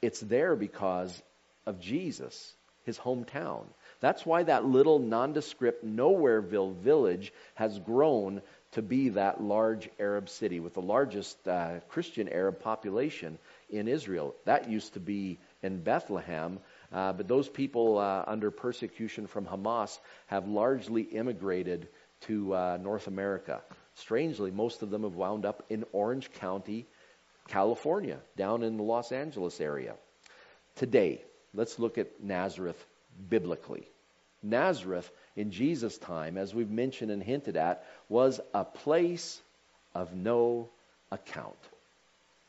It's 0.00 0.20
there 0.20 0.54
because 0.54 1.20
of 1.66 1.80
Jesus 1.80 2.52
his 2.84 2.98
hometown. 2.98 3.64
That's 4.00 4.24
why 4.26 4.42
that 4.42 4.64
little 4.64 4.98
nondescript 4.98 5.84
Nowhereville 5.84 6.76
village 6.76 7.32
has 7.54 7.78
grown 7.78 8.42
to 8.72 8.82
be 8.82 9.10
that 9.10 9.40
large 9.40 9.88
Arab 10.00 10.28
city 10.28 10.60
with 10.60 10.74
the 10.74 10.82
largest 10.82 11.46
uh, 11.46 11.80
Christian 11.88 12.28
Arab 12.28 12.60
population 12.60 13.38
in 13.70 13.88
Israel. 13.88 14.34
That 14.44 14.68
used 14.68 14.94
to 14.94 15.00
be 15.00 15.38
in 15.62 15.80
Bethlehem, 15.80 16.58
uh, 16.92 17.12
but 17.12 17.28
those 17.28 17.48
people 17.48 17.98
uh, 17.98 18.24
under 18.26 18.50
persecution 18.50 19.26
from 19.26 19.46
Hamas 19.46 19.98
have 20.26 20.48
largely 20.48 21.02
immigrated 21.02 21.88
to 22.22 22.54
uh, 22.54 22.78
North 22.82 23.06
America. 23.06 23.62
Strangely, 23.94 24.50
most 24.50 24.82
of 24.82 24.90
them 24.90 25.02
have 25.04 25.14
wound 25.14 25.46
up 25.46 25.62
in 25.70 25.84
Orange 25.92 26.32
County, 26.32 26.86
California, 27.46 28.18
down 28.36 28.62
in 28.62 28.76
the 28.76 28.82
Los 28.82 29.12
Angeles 29.12 29.60
area. 29.60 29.94
Today, 30.74 31.22
Let's 31.54 31.78
look 31.78 31.98
at 31.98 32.22
Nazareth 32.22 32.84
biblically. 33.30 33.86
Nazareth 34.42 35.10
in 35.36 35.50
Jesus' 35.50 35.96
time, 35.98 36.36
as 36.36 36.54
we've 36.54 36.70
mentioned 36.70 37.10
and 37.10 37.22
hinted 37.22 37.56
at, 37.56 37.84
was 38.08 38.40
a 38.52 38.64
place 38.64 39.40
of 39.94 40.14
no 40.14 40.68
account. 41.10 41.56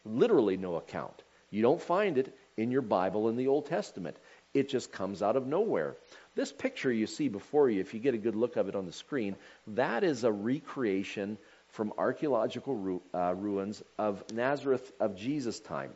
Literally 0.04 0.58
no 0.58 0.76
account. 0.76 1.24
You 1.52 1.62
don't 1.62 1.82
find 1.82 2.18
it 2.18 2.36
in 2.58 2.72
your 2.72 2.82
Bible 2.82 3.30
in 3.30 3.38
the 3.38 3.48
Old 3.48 3.68
Testament. 3.68 4.18
It 4.54 4.70
just 4.70 4.92
comes 4.92 5.22
out 5.22 5.36
of 5.36 5.48
nowhere. 5.48 5.96
This 6.36 6.52
picture 6.52 6.92
you 6.92 7.08
see 7.08 7.30
before 7.30 7.70
you, 7.70 7.82
if 7.82 7.94
you 7.94 8.00
get 8.00 8.14
a 8.14 8.20
good 8.20 8.36
look 8.36 8.58
of 8.58 8.68
it 8.68 8.76
on 8.76 8.86
the 8.86 8.92
screen, 8.92 9.36
that 9.68 10.04
is 10.04 10.24
a 10.24 10.32
recreation 10.32 11.38
from 11.70 11.94
archaeological 11.98 12.76
ru- 12.76 13.02
uh, 13.14 13.34
ruins 13.36 13.84
of 13.98 14.24
Nazareth 14.34 14.92
of 15.00 15.16
Jesus' 15.16 15.60
time. 15.60 15.92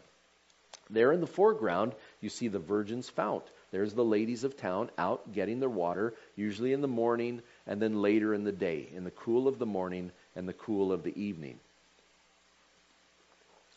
There 0.89 1.11
in 1.11 1.21
the 1.21 1.27
foreground, 1.27 1.93
you 2.21 2.29
see 2.29 2.47
the 2.47 2.59
Virgin's 2.59 3.09
Fount. 3.09 3.43
There's 3.71 3.93
the 3.93 4.03
ladies 4.03 4.43
of 4.43 4.57
town 4.57 4.89
out 4.97 5.31
getting 5.31 5.59
their 5.59 5.69
water, 5.69 6.13
usually 6.35 6.73
in 6.73 6.81
the 6.81 6.87
morning 6.87 7.41
and 7.67 7.81
then 7.81 8.01
later 8.01 8.33
in 8.33 8.43
the 8.43 8.51
day, 8.51 8.87
in 8.93 9.03
the 9.03 9.11
cool 9.11 9.47
of 9.47 9.59
the 9.59 9.65
morning 9.65 10.11
and 10.35 10.47
the 10.47 10.53
cool 10.53 10.91
of 10.91 11.03
the 11.03 11.17
evening. 11.21 11.59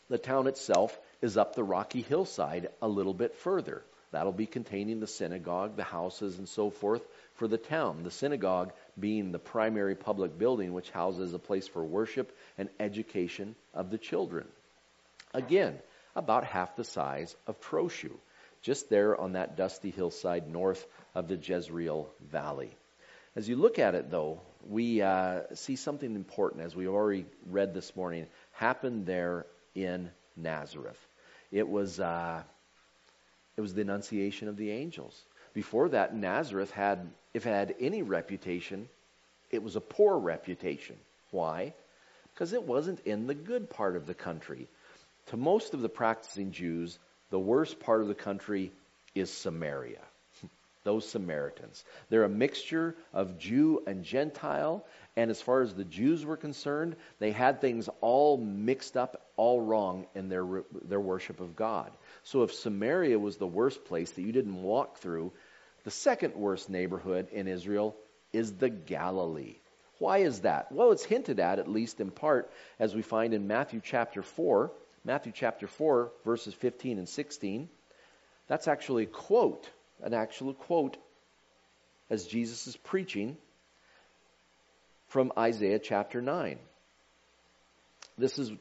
The 0.09 0.17
town 0.17 0.47
itself 0.47 0.97
is 1.21 1.37
up 1.37 1.55
the 1.55 1.63
rocky 1.63 2.01
hillside 2.01 2.69
a 2.81 2.87
little 2.87 3.13
bit 3.13 3.35
further. 3.35 3.81
That'll 4.11 4.31
be 4.31 4.45
containing 4.45 4.99
the 4.99 5.07
synagogue, 5.07 5.75
the 5.75 5.83
houses, 5.83 6.37
and 6.37 6.47
so 6.47 6.69
forth 6.69 7.01
for 7.35 7.47
the 7.47 7.57
town. 7.57 8.03
The 8.03 8.11
synagogue 8.11 8.71
being 8.99 9.31
the 9.31 9.39
primary 9.39 9.95
public 9.95 10.37
building 10.37 10.73
which 10.73 10.91
houses 10.91 11.33
a 11.33 11.39
place 11.39 11.67
for 11.67 11.83
worship 11.83 12.35
and 12.57 12.69
education 12.79 13.55
of 13.73 13.89
the 13.89 13.97
children. 13.97 14.45
Again, 15.33 15.79
about 16.15 16.43
half 16.43 16.75
the 16.75 16.83
size 16.83 17.35
of 17.47 17.59
Trochu, 17.59 18.11
just 18.63 18.89
there 18.89 19.19
on 19.19 19.33
that 19.33 19.55
dusty 19.55 19.91
hillside 19.91 20.49
north 20.49 20.83
of 21.13 21.27
the 21.27 21.35
Jezreel 21.35 22.09
Valley. 22.31 22.71
As 23.35 23.47
you 23.47 23.55
look 23.55 23.77
at 23.77 23.93
it, 23.93 24.09
though, 24.09 24.41
we 24.67 25.01
uh, 25.01 25.41
see 25.53 25.75
something 25.75 26.15
important, 26.15 26.63
as 26.63 26.75
we 26.75 26.87
already 26.87 27.25
read 27.49 27.73
this 27.73 27.95
morning, 27.95 28.27
happened 28.53 29.05
there 29.05 29.45
in 29.75 30.09
Nazareth. 30.37 30.99
It 31.51 31.67
was, 31.67 31.99
uh, 31.99 32.41
it 33.57 33.61
was 33.61 33.73
the 33.73 33.81
annunciation 33.81 34.47
of 34.47 34.57
the 34.57 34.71
angels. 34.71 35.19
Before 35.53 35.89
that, 35.89 36.15
Nazareth 36.15 36.71
had, 36.71 37.07
if 37.33 37.45
it 37.45 37.49
had 37.49 37.75
any 37.79 38.01
reputation, 38.01 38.87
it 39.51 39.61
was 39.61 39.75
a 39.75 39.81
poor 39.81 40.17
reputation. 40.17 40.95
Why? 41.31 41.73
Because 42.33 42.53
it 42.53 42.63
wasn't 42.63 43.01
in 43.01 43.27
the 43.27 43.35
good 43.35 43.69
part 43.69 43.95
of 43.95 44.07
the 44.07 44.13
country. 44.15 44.67
To 45.27 45.37
most 45.37 45.73
of 45.73 45.81
the 45.81 45.89
practicing 45.89 46.51
Jews, 46.51 46.97
the 47.33 47.39
worst 47.39 47.79
part 47.79 47.99
of 47.99 48.07
the 48.07 48.13
country 48.13 48.71
is 49.15 49.31
Samaria. 49.31 50.03
Those 50.83 51.09
Samaritans. 51.09 51.83
They're 52.09 52.25
a 52.25 52.29
mixture 52.29 52.95
of 53.11 53.39
Jew 53.39 53.81
and 53.87 54.03
Gentile, 54.03 54.85
and 55.17 55.31
as 55.31 55.41
far 55.41 55.61
as 55.63 55.73
the 55.73 55.83
Jews 55.83 56.23
were 56.23 56.37
concerned, 56.37 56.95
they 57.17 57.31
had 57.31 57.59
things 57.59 57.89
all 58.01 58.37
mixed 58.37 58.95
up, 58.95 59.19
all 59.35 59.59
wrong 59.59 60.05
in 60.13 60.29
their, 60.29 60.45
their 60.87 60.99
worship 60.99 61.39
of 61.39 61.55
God. 61.55 61.89
So 62.21 62.43
if 62.43 62.53
Samaria 62.53 63.17
was 63.17 63.37
the 63.37 63.47
worst 63.47 63.83
place 63.85 64.11
that 64.11 64.21
you 64.21 64.31
didn't 64.31 64.61
walk 64.61 64.99
through, 64.99 65.31
the 65.85 65.91
second 65.91 66.35
worst 66.35 66.69
neighborhood 66.69 67.29
in 67.31 67.47
Israel 67.47 67.95
is 68.31 68.51
the 68.53 68.69
Galilee. 68.69 69.55
Why 69.97 70.19
is 70.19 70.41
that? 70.41 70.71
Well, 70.71 70.91
it's 70.91 71.03
hinted 71.03 71.39
at, 71.39 71.57
at 71.57 71.67
least 71.67 71.99
in 71.99 72.11
part, 72.11 72.51
as 72.77 72.93
we 72.93 73.01
find 73.01 73.33
in 73.33 73.47
Matthew 73.47 73.81
chapter 73.83 74.21
4. 74.21 74.71
Matthew 75.05 75.33
chapter 75.35 75.67
4, 75.67 76.11
verses 76.23 76.53
15 76.53 76.97
and 76.97 77.09
16. 77.09 77.69
That's 78.47 78.67
actually 78.67 79.03
a 79.03 79.07
quote, 79.07 79.69
an 80.01 80.13
actual 80.13 80.53
quote, 80.53 80.97
as 82.09 82.25
Jesus 82.25 82.67
is 82.67 82.77
preaching 82.77 83.37
from 85.07 85.31
Isaiah 85.37 85.79
chapter 85.79 86.21
9. 86.21 86.57
This 88.17 88.37
is 88.39 88.51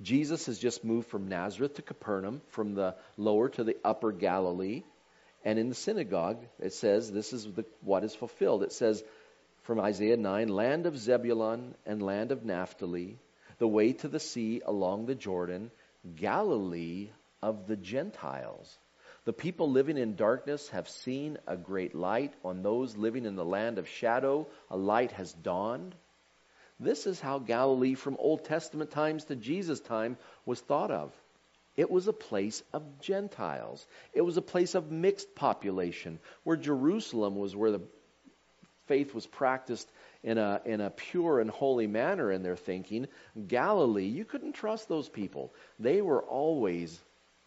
Jesus 0.00 0.46
has 0.46 0.58
just 0.58 0.84
moved 0.84 1.08
from 1.08 1.28
Nazareth 1.28 1.74
to 1.74 1.82
Capernaum, 1.82 2.42
from 2.48 2.74
the 2.74 2.96
lower 3.16 3.48
to 3.50 3.62
the 3.62 3.76
upper 3.84 4.10
Galilee. 4.10 4.82
And 5.44 5.58
in 5.58 5.68
the 5.68 5.74
synagogue, 5.74 6.38
it 6.58 6.72
says, 6.72 7.10
this 7.10 7.32
is 7.32 7.44
the, 7.44 7.64
what 7.82 8.02
is 8.02 8.14
fulfilled. 8.14 8.64
It 8.64 8.72
says 8.72 9.02
from 9.62 9.80
Isaiah 9.80 10.16
9, 10.16 10.48
land 10.48 10.86
of 10.86 10.98
Zebulun 10.98 11.74
and 11.86 12.02
land 12.02 12.32
of 12.32 12.44
Naphtali, 12.44 13.18
the 13.62 13.68
way 13.68 13.92
to 13.92 14.08
the 14.08 14.18
sea 14.18 14.60
along 14.66 15.06
the 15.06 15.14
Jordan, 15.14 15.70
Galilee 16.16 17.10
of 17.40 17.68
the 17.68 17.76
Gentiles. 17.76 18.76
The 19.24 19.32
people 19.32 19.70
living 19.70 19.98
in 19.98 20.16
darkness 20.16 20.68
have 20.70 20.88
seen 20.88 21.38
a 21.46 21.56
great 21.56 21.94
light. 21.94 22.34
On 22.44 22.64
those 22.64 22.96
living 22.96 23.24
in 23.24 23.36
the 23.36 23.44
land 23.44 23.78
of 23.78 23.88
shadow, 23.88 24.48
a 24.68 24.76
light 24.76 25.12
has 25.12 25.32
dawned. 25.32 25.94
This 26.80 27.06
is 27.06 27.20
how 27.20 27.38
Galilee 27.38 27.94
from 27.94 28.16
Old 28.18 28.44
Testament 28.44 28.90
times 28.90 29.26
to 29.26 29.36
Jesus' 29.36 29.78
time 29.78 30.16
was 30.44 30.58
thought 30.58 30.90
of. 30.90 31.12
It 31.76 31.88
was 31.88 32.08
a 32.08 32.12
place 32.12 32.64
of 32.72 33.00
Gentiles. 33.00 33.86
It 34.12 34.22
was 34.22 34.38
a 34.38 34.42
place 34.42 34.74
of 34.74 34.90
mixed 34.90 35.36
population, 35.36 36.18
where 36.42 36.56
Jerusalem 36.56 37.36
was 37.36 37.54
where 37.54 37.70
the 37.70 37.82
faith 38.86 39.14
was 39.14 39.26
practiced 39.26 39.90
in 40.22 40.38
a, 40.38 40.60
in 40.64 40.80
a 40.80 40.90
pure 40.90 41.40
and 41.40 41.50
holy 41.50 41.86
manner 41.86 42.30
in 42.30 42.42
their 42.42 42.56
thinking. 42.56 43.06
Galilee, 43.48 44.06
you 44.06 44.24
couldn't 44.24 44.52
trust 44.52 44.88
those 44.88 45.08
people. 45.08 45.52
They 45.78 46.00
were 46.00 46.22
always 46.22 46.98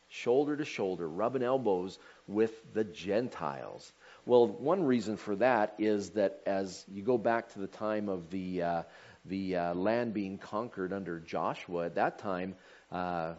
shoulder 0.10 0.56
to 0.56 0.66
shoulder, 0.66 1.08
rubbing 1.08 1.44
elbows 1.44 1.98
with 2.28 2.52
the 2.74 2.84
Gentiles. 2.84 3.92
Well, 4.26 4.48
one 4.48 4.84
reason 4.84 5.18
for 5.18 5.36
that 5.38 5.76
is 5.78 6.12
that 6.12 6.42
as 6.46 6.86
you 6.92 7.04
go 7.04 7.18
back 7.18 7.54
to 7.54 7.60
the 7.60 7.68
time 7.68 8.10
of 8.10 8.30
the 8.30 8.62
uh, 8.62 8.84
the 9.26 9.56
uh, 9.56 9.74
land 9.74 10.14
being 10.14 10.38
conquered 10.38 10.94
under 10.94 11.20
Joshua, 11.20 11.88
at 11.88 11.96
that 11.96 12.20
time, 12.20 12.56
uh, 12.92 13.34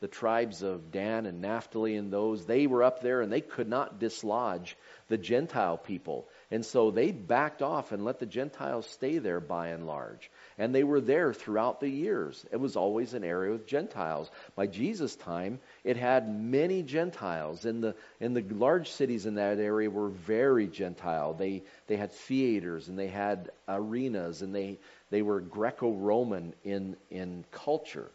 the 0.00 0.08
tribes 0.08 0.62
of 0.62 0.90
Dan 0.90 1.26
and 1.26 1.40
Naphtali 1.40 1.96
and 1.96 2.12
those, 2.12 2.44
they 2.44 2.66
were 2.66 2.82
up 2.82 3.02
there 3.02 3.20
and 3.20 3.32
they 3.32 3.40
could 3.40 3.68
not 3.68 3.98
dislodge 3.98 4.76
the 5.08 5.18
Gentile 5.18 5.76
people. 5.76 6.28
And 6.52 6.66
so 6.66 6.90
they 6.90 7.12
backed 7.12 7.62
off 7.62 7.92
and 7.92 8.04
let 8.04 8.18
the 8.18 8.26
Gentiles 8.26 8.86
stay 8.86 9.16
there 9.16 9.40
by 9.40 9.68
and 9.68 9.86
large. 9.86 10.30
And 10.58 10.74
they 10.74 10.84
were 10.84 11.00
there 11.00 11.32
throughout 11.32 11.80
the 11.80 11.88
years. 11.88 12.44
It 12.52 12.58
was 12.58 12.76
always 12.76 13.14
an 13.14 13.24
area 13.24 13.52
with 13.52 13.66
Gentiles. 13.66 14.30
By 14.54 14.66
Jesus' 14.66 15.16
time, 15.16 15.60
it 15.82 15.96
had 15.96 16.28
many 16.28 16.82
Gentiles. 16.82 17.64
And 17.64 17.82
the, 17.82 17.94
and 18.20 18.36
the 18.36 18.42
large 18.54 18.90
cities 18.90 19.24
in 19.24 19.36
that 19.36 19.58
area 19.58 19.88
were 19.88 20.10
very 20.10 20.66
Gentile. 20.66 21.32
They, 21.32 21.62
they 21.86 21.96
had 21.96 22.12
theaters 22.12 22.88
and 22.88 22.98
they 22.98 23.08
had 23.08 23.50
arenas 23.66 24.42
and 24.42 24.54
they, 24.54 24.78
they 25.08 25.22
were 25.22 25.40
Greco 25.40 25.90
Roman 25.90 26.52
in, 26.64 26.96
in 27.10 27.46
culture. 27.50 28.10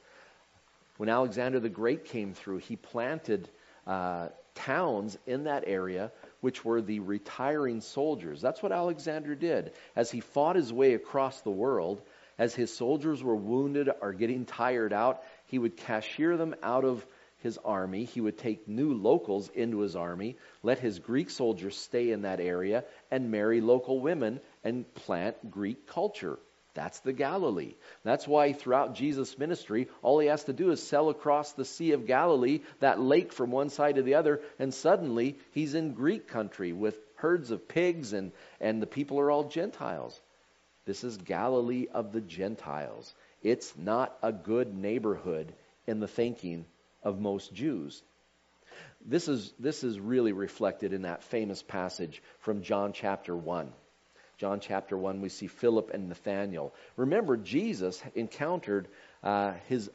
When 0.97 1.09
Alexander 1.09 1.59
the 1.59 1.69
Great 1.69 2.05
came 2.05 2.35
through, 2.35 2.59
he 2.59 2.75
planted 2.75 3.49
uh, 3.87 4.27
towns 4.53 5.17
in 5.25 5.45
that 5.45 5.63
area 5.65 6.11
which 6.41 6.63
were 6.63 6.81
the 6.81 6.99
retiring 6.99 7.81
soldiers. 7.81 8.41
That's 8.41 8.61
what 8.61 8.71
Alexander 8.71 9.35
did. 9.35 9.73
As 9.95 10.11
he 10.11 10.19
fought 10.19 10.55
his 10.55 10.71
way 10.71 10.93
across 10.93 11.41
the 11.41 11.51
world, 11.51 12.01
as 12.37 12.53
his 12.53 12.75
soldiers 12.75 13.23
were 13.23 13.35
wounded 13.35 13.89
or 14.01 14.13
getting 14.13 14.45
tired 14.45 14.93
out, 14.93 15.23
he 15.45 15.57
would 15.57 15.77
cashier 15.77 16.37
them 16.37 16.55
out 16.61 16.85
of 16.85 17.05
his 17.39 17.57
army. 17.59 18.05
He 18.05 18.21
would 18.21 18.37
take 18.37 18.67
new 18.67 18.93
locals 18.93 19.49
into 19.49 19.79
his 19.79 19.95
army, 19.95 20.37
let 20.63 20.79
his 20.79 20.99
Greek 20.99 21.29
soldiers 21.29 21.77
stay 21.77 22.11
in 22.11 22.23
that 22.23 22.39
area, 22.39 22.83
and 23.11 23.31
marry 23.31 23.61
local 23.61 23.99
women 23.99 24.39
and 24.63 24.91
plant 24.93 25.49
Greek 25.49 25.87
culture. 25.87 26.39
That's 26.77 26.99
the 26.99 27.11
Galilee. 27.11 27.73
That's 28.03 28.27
why 28.27 28.53
throughout 28.53 28.93
Jesus' 28.93 29.35
ministry, 29.39 29.87
all 30.03 30.19
he 30.19 30.27
has 30.27 30.43
to 30.43 30.53
do 30.53 30.69
is 30.69 30.87
sail 30.87 31.09
across 31.09 31.53
the 31.53 31.65
Sea 31.65 31.93
of 31.93 32.05
Galilee, 32.05 32.59
that 32.81 32.99
lake 32.99 33.33
from 33.33 33.49
one 33.49 33.69
side 33.69 33.95
to 33.95 34.03
the 34.03 34.13
other, 34.13 34.41
and 34.59 34.71
suddenly 34.71 35.39
he's 35.53 35.73
in 35.73 35.95
Greek 35.95 36.27
country 36.27 36.73
with 36.73 36.95
herds 37.15 37.49
of 37.49 37.67
pigs 37.67 38.13
and, 38.13 38.31
and 38.61 38.79
the 38.79 38.85
people 38.85 39.19
are 39.19 39.31
all 39.31 39.45
Gentiles. 39.45 40.21
This 40.85 41.03
is 41.03 41.17
Galilee 41.17 41.87
of 41.91 42.11
the 42.11 42.21
Gentiles. 42.21 43.11
It's 43.41 43.75
not 43.75 44.15
a 44.21 44.31
good 44.31 44.77
neighborhood 44.77 45.51
in 45.87 45.99
the 45.99 46.07
thinking 46.07 46.67
of 47.01 47.19
most 47.19 47.55
Jews. 47.55 48.03
This 49.03 49.27
is, 49.27 49.51
this 49.57 49.83
is 49.83 49.99
really 49.99 50.31
reflected 50.31 50.93
in 50.93 51.01
that 51.01 51.23
famous 51.23 51.63
passage 51.63 52.21
from 52.37 52.61
John 52.61 52.93
chapter 52.93 53.35
1. 53.35 53.73
John 54.37 54.59
chapter 54.59 54.95
1, 54.95 55.21
we 55.21 55.29
see 55.29 55.47
Philip 55.47 55.91
and 55.93 56.09
Nathanael. 56.09 56.73
Remember, 56.95 57.37
Jesus 57.37 58.01
encountered 58.13 58.87
uh, 59.23 59.53
his 59.67 59.89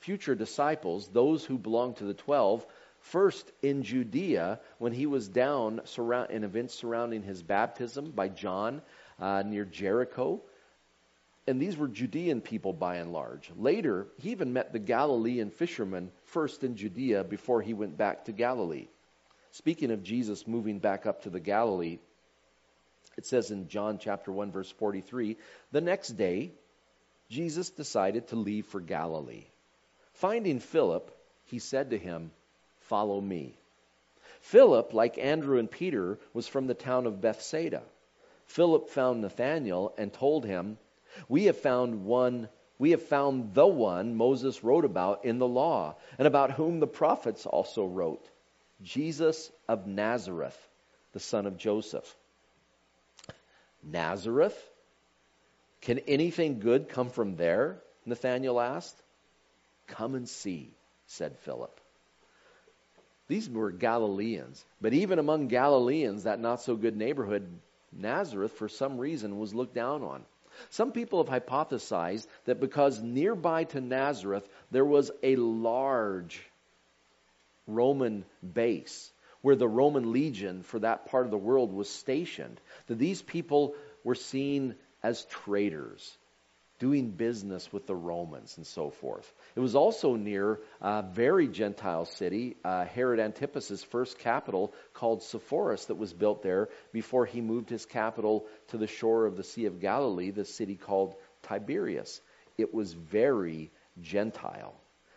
future 0.00 0.34
disciples, 0.34 1.08
those 1.08 1.44
who 1.44 1.56
belonged 1.56 1.96
to 1.96 2.04
the 2.04 2.14
twelve, 2.14 2.66
first 3.00 3.50
in 3.62 3.82
Judea 3.82 4.60
when 4.78 4.92
he 4.92 5.06
was 5.06 5.28
down 5.28 5.80
surround, 5.84 6.30
in 6.30 6.44
events 6.44 6.74
surrounding 6.74 7.22
his 7.22 7.42
baptism 7.42 8.10
by 8.10 8.28
John 8.28 8.82
uh, 9.18 9.42
near 9.46 9.64
Jericho. 9.64 10.42
And 11.46 11.60
these 11.60 11.76
were 11.76 11.88
Judean 11.88 12.40
people 12.40 12.72
by 12.72 12.96
and 12.96 13.12
large. 13.12 13.50
Later, 13.56 14.06
he 14.18 14.30
even 14.30 14.52
met 14.52 14.72
the 14.72 14.78
Galilean 14.78 15.50
fishermen 15.50 16.12
first 16.24 16.62
in 16.62 16.76
Judea 16.76 17.24
before 17.24 17.62
he 17.62 17.74
went 17.74 17.96
back 17.96 18.26
to 18.26 18.32
Galilee. 18.32 18.88
Speaking 19.50 19.90
of 19.90 20.02
Jesus 20.02 20.46
moving 20.46 20.78
back 20.78 21.04
up 21.04 21.22
to 21.22 21.30
the 21.30 21.40
Galilee, 21.40 21.98
it 23.16 23.26
says 23.26 23.50
in 23.50 23.68
John 23.68 23.98
chapter 23.98 24.32
1 24.32 24.52
verse 24.52 24.70
43, 24.70 25.36
the 25.70 25.80
next 25.80 26.10
day 26.10 26.52
Jesus 27.28 27.70
decided 27.70 28.28
to 28.28 28.36
leave 28.36 28.66
for 28.66 28.80
Galilee. 28.80 29.46
Finding 30.14 30.60
Philip, 30.60 31.10
he 31.46 31.58
said 31.58 31.90
to 31.90 31.98
him, 31.98 32.30
"Follow 32.80 33.20
me." 33.20 33.56
Philip, 34.42 34.92
like 34.92 35.18
Andrew 35.18 35.58
and 35.58 35.70
Peter, 35.70 36.18
was 36.34 36.48
from 36.48 36.66
the 36.66 36.74
town 36.74 37.06
of 37.06 37.20
Bethsaida. 37.20 37.82
Philip 38.46 38.90
found 38.90 39.22
Nathanael 39.22 39.94
and 39.96 40.12
told 40.12 40.44
him, 40.44 40.78
We 41.28 41.44
have 41.44 41.56
found 41.56 42.04
one 42.04 42.48
we 42.78 42.90
have 42.90 43.02
found 43.02 43.54
the 43.54 43.66
one 43.66 44.16
Moses 44.16 44.64
wrote 44.64 44.84
about 44.84 45.24
in 45.24 45.38
the 45.38 45.46
law, 45.46 45.94
and 46.18 46.26
about 46.26 46.50
whom 46.50 46.80
the 46.80 46.88
prophets 46.88 47.46
also 47.46 47.84
wrote 47.84 48.28
Jesus 48.82 49.52
of 49.68 49.86
Nazareth, 49.86 50.58
the 51.12 51.20
son 51.20 51.46
of 51.46 51.56
Joseph. 51.56 52.16
Nazareth? 53.82 54.56
Can 55.80 55.98
anything 56.00 56.60
good 56.60 56.88
come 56.88 57.10
from 57.10 57.36
there? 57.36 57.82
Nathanael 58.06 58.60
asked. 58.60 59.00
Come 59.86 60.14
and 60.14 60.28
see, 60.28 60.74
said 61.06 61.36
Philip. 61.38 61.80
These 63.28 63.48
were 63.48 63.70
Galileans, 63.70 64.64
but 64.80 64.92
even 64.92 65.18
among 65.18 65.48
Galileans, 65.48 66.24
that 66.24 66.40
not 66.40 66.60
so 66.60 66.76
good 66.76 66.96
neighborhood, 66.96 67.48
Nazareth, 67.92 68.52
for 68.52 68.68
some 68.68 68.98
reason, 68.98 69.38
was 69.38 69.54
looked 69.54 69.74
down 69.74 70.02
on. 70.02 70.24
Some 70.70 70.92
people 70.92 71.24
have 71.24 71.42
hypothesized 71.42 72.26
that 72.44 72.60
because 72.60 73.00
nearby 73.00 73.64
to 73.64 73.80
Nazareth 73.80 74.48
there 74.70 74.84
was 74.84 75.10
a 75.22 75.36
large 75.36 76.42
Roman 77.66 78.24
base 78.42 79.11
where 79.42 79.56
the 79.56 79.68
Roman 79.68 80.12
legion 80.12 80.62
for 80.62 80.78
that 80.78 81.06
part 81.06 81.26
of 81.26 81.30
the 81.30 81.38
world 81.38 81.72
was 81.72 81.90
stationed, 81.90 82.60
that 82.86 82.98
these 82.98 83.20
people 83.20 83.74
were 84.04 84.14
seen 84.14 84.74
as 85.02 85.24
traitors, 85.26 86.16
doing 86.78 87.10
business 87.10 87.72
with 87.72 87.86
the 87.86 87.94
Romans 87.94 88.56
and 88.56 88.66
so 88.66 88.90
forth. 88.90 89.32
It 89.54 89.60
was 89.60 89.76
also 89.76 90.16
near 90.16 90.58
a 90.80 91.02
very 91.02 91.46
Gentile 91.48 92.06
city, 92.06 92.56
uh, 92.64 92.84
Herod 92.84 93.20
Antipas's 93.20 93.84
first 93.84 94.18
capital 94.18 94.72
called 94.94 95.22
Sepphoris 95.22 95.86
that 95.86 95.96
was 95.96 96.12
built 96.12 96.42
there 96.42 96.68
before 96.92 97.26
he 97.26 97.40
moved 97.40 97.70
his 97.70 97.86
capital 97.86 98.46
to 98.68 98.78
the 98.78 98.86
shore 98.88 99.26
of 99.26 99.36
the 99.36 99.44
Sea 99.44 99.66
of 99.66 99.80
Galilee, 99.80 100.30
the 100.30 100.44
city 100.44 100.74
called 100.74 101.14
Tiberias. 101.42 102.20
It 102.58 102.72
was 102.74 102.92
very 102.92 103.70
Gentile. 104.00 104.74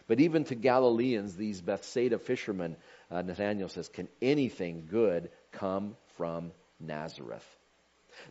But 0.08 0.20
even 0.20 0.44
to 0.46 0.56
Galileans, 0.56 1.36
these 1.36 1.62
Bethsaida 1.62 2.20
fishermen, 2.20 2.76
uh, 3.10 3.24
says, 3.68 3.90
can 3.90 4.08
anything 4.22 4.88
good 4.90 5.30
come 5.52 5.96
from 6.18 6.52
Nazareth? 6.80 7.46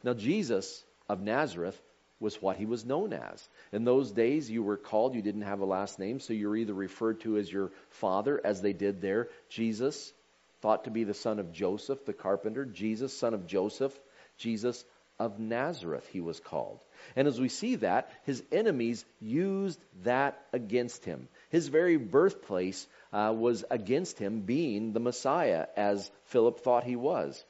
Now, 0.03 0.15
Jesus 0.15 0.85
of 1.09 1.21
Nazareth 1.21 1.81
was 2.21 2.41
what 2.41 2.57
he 2.57 2.65
was 2.65 2.85
known 2.85 3.13
as. 3.13 3.49
In 3.73 3.85
those 3.85 4.13
days, 4.13 4.51
you 4.51 4.63
were 4.63 4.77
called, 4.77 5.15
you 5.15 5.23
didn't 5.23 5.43
have 5.43 5.61
a 5.61 5.67
last 5.67 5.99
name, 5.99 6.21
so 6.21 6.33
you 6.33 6.49
were 6.49 6.57
either 6.57 6.73
referred 6.73 7.21
to 7.21 7.37
as 7.37 7.53
your 7.53 7.73
father, 7.91 8.41
as 8.43 8.63
they 8.63 8.73
did 8.73 9.01
there. 9.01 9.29
Jesus, 9.49 10.13
thought 10.61 10.85
to 10.85 10.91
be 10.91 11.05
the 11.05 11.13
son 11.13 11.39
of 11.39 11.53
Joseph, 11.53 12.07
the 12.07 12.13
carpenter. 12.13 12.65
Jesus, 12.65 13.17
son 13.17 13.35
of 13.35 13.47
Joseph. 13.47 13.93
Jesus 14.39 14.85
of 15.19 15.39
Nazareth, 15.39 16.07
he 16.13 16.21
was 16.21 16.41
called. 16.41 16.81
And 17.15 17.29
as 17.29 17.41
we 17.41 17.49
see 17.49 17.77
that, 17.77 18.11
his 18.25 18.43
enemies 18.51 19.05
used 19.21 19.81
that 20.03 20.41
against 20.53 21.05
him. 21.05 21.29
His 21.51 21.69
very 21.69 21.97
birthplace 21.97 22.87
uh, 23.13 23.33
was 23.37 23.65
against 23.71 24.19
him 24.19 24.41
being 24.41 24.93
the 24.93 25.01
Messiah, 25.01 25.67
as 25.77 26.11
Philip 26.25 26.61
thought 26.61 26.85
he 26.85 26.97
was. 26.97 27.43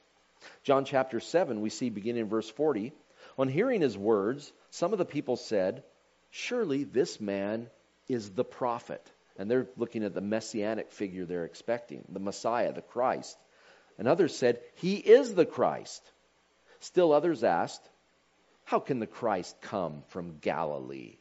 John 0.62 0.84
chapter 0.84 1.20
7, 1.20 1.60
we 1.60 1.70
see 1.70 1.88
beginning 1.88 2.22
in 2.22 2.28
verse 2.28 2.50
40. 2.50 2.92
On 3.38 3.48
hearing 3.48 3.80
his 3.80 3.96
words, 3.96 4.52
some 4.70 4.92
of 4.92 4.98
the 4.98 5.04
people 5.04 5.36
said, 5.36 5.82
Surely 6.30 6.84
this 6.84 7.20
man 7.20 7.70
is 8.08 8.30
the 8.30 8.44
prophet. 8.44 9.10
And 9.36 9.50
they're 9.50 9.68
looking 9.76 10.04
at 10.04 10.14
the 10.14 10.20
messianic 10.20 10.92
figure 10.92 11.24
they're 11.24 11.44
expecting, 11.44 12.04
the 12.08 12.20
Messiah, 12.20 12.72
the 12.72 12.82
Christ. 12.82 13.36
And 13.98 14.06
others 14.06 14.36
said, 14.36 14.60
He 14.74 14.96
is 14.96 15.34
the 15.34 15.46
Christ. 15.46 16.02
Still 16.84 17.12
others 17.14 17.42
asked, 17.42 17.88
How 18.64 18.78
can 18.78 18.98
the 18.98 19.06
Christ 19.06 19.56
come 19.62 20.02
from 20.08 20.36
Galilee? 20.40 21.16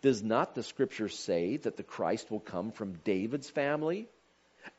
Does 0.00 0.22
not 0.22 0.54
the 0.54 0.62
scripture 0.62 1.08
say 1.08 1.56
that 1.56 1.76
the 1.76 1.82
Christ 1.82 2.30
will 2.30 2.38
come 2.38 2.70
from 2.70 3.00
David's 3.02 3.50
family 3.50 4.08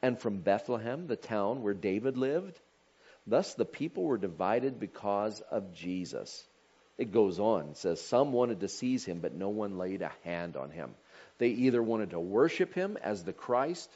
and 0.01 0.17
from 0.17 0.39
Bethlehem, 0.39 1.07
the 1.07 1.17
town 1.17 1.61
where 1.61 1.73
David 1.73 2.15
lived? 2.15 2.57
Thus 3.27 3.53
the 3.55 3.65
people 3.65 4.05
were 4.05 4.17
divided 4.17 4.79
because 4.79 5.41
of 5.41 5.73
Jesus. 5.73 6.47
It 6.97 7.11
goes 7.11 7.37
on. 7.37 7.75
Says, 7.75 7.99
Some 7.99 8.31
wanted 8.31 8.61
to 8.61 8.69
seize 8.69 9.03
him, 9.03 9.19
but 9.19 9.35
no 9.35 9.49
one 9.49 9.77
laid 9.77 10.01
a 10.01 10.11
hand 10.23 10.55
on 10.55 10.71
him. 10.71 10.95
They 11.37 11.49
either 11.49 11.83
wanted 11.83 12.11
to 12.11 12.19
worship 12.21 12.73
him 12.73 12.97
as 13.03 13.25
the 13.25 13.33
Christ, 13.33 13.89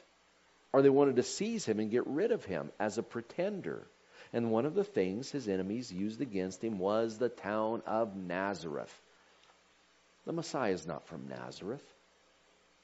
or 0.74 0.82
they 0.82 0.90
wanted 0.90 1.16
to 1.16 1.22
seize 1.22 1.64
him 1.64 1.80
and 1.80 1.90
get 1.90 2.06
rid 2.06 2.32
of 2.32 2.44
him 2.44 2.70
as 2.78 2.98
a 2.98 3.02
pretender. 3.02 3.86
And 4.32 4.50
one 4.50 4.66
of 4.66 4.74
the 4.74 4.84
things 4.84 5.30
his 5.30 5.48
enemies 5.48 5.92
used 5.92 6.20
against 6.20 6.62
him 6.62 6.78
was 6.78 7.16
the 7.16 7.28
town 7.28 7.82
of 7.86 8.14
Nazareth. 8.14 8.94
The 10.26 10.32
Messiah 10.32 10.72
is 10.72 10.86
not 10.86 11.06
from 11.06 11.28
Nazareth, 11.28 11.84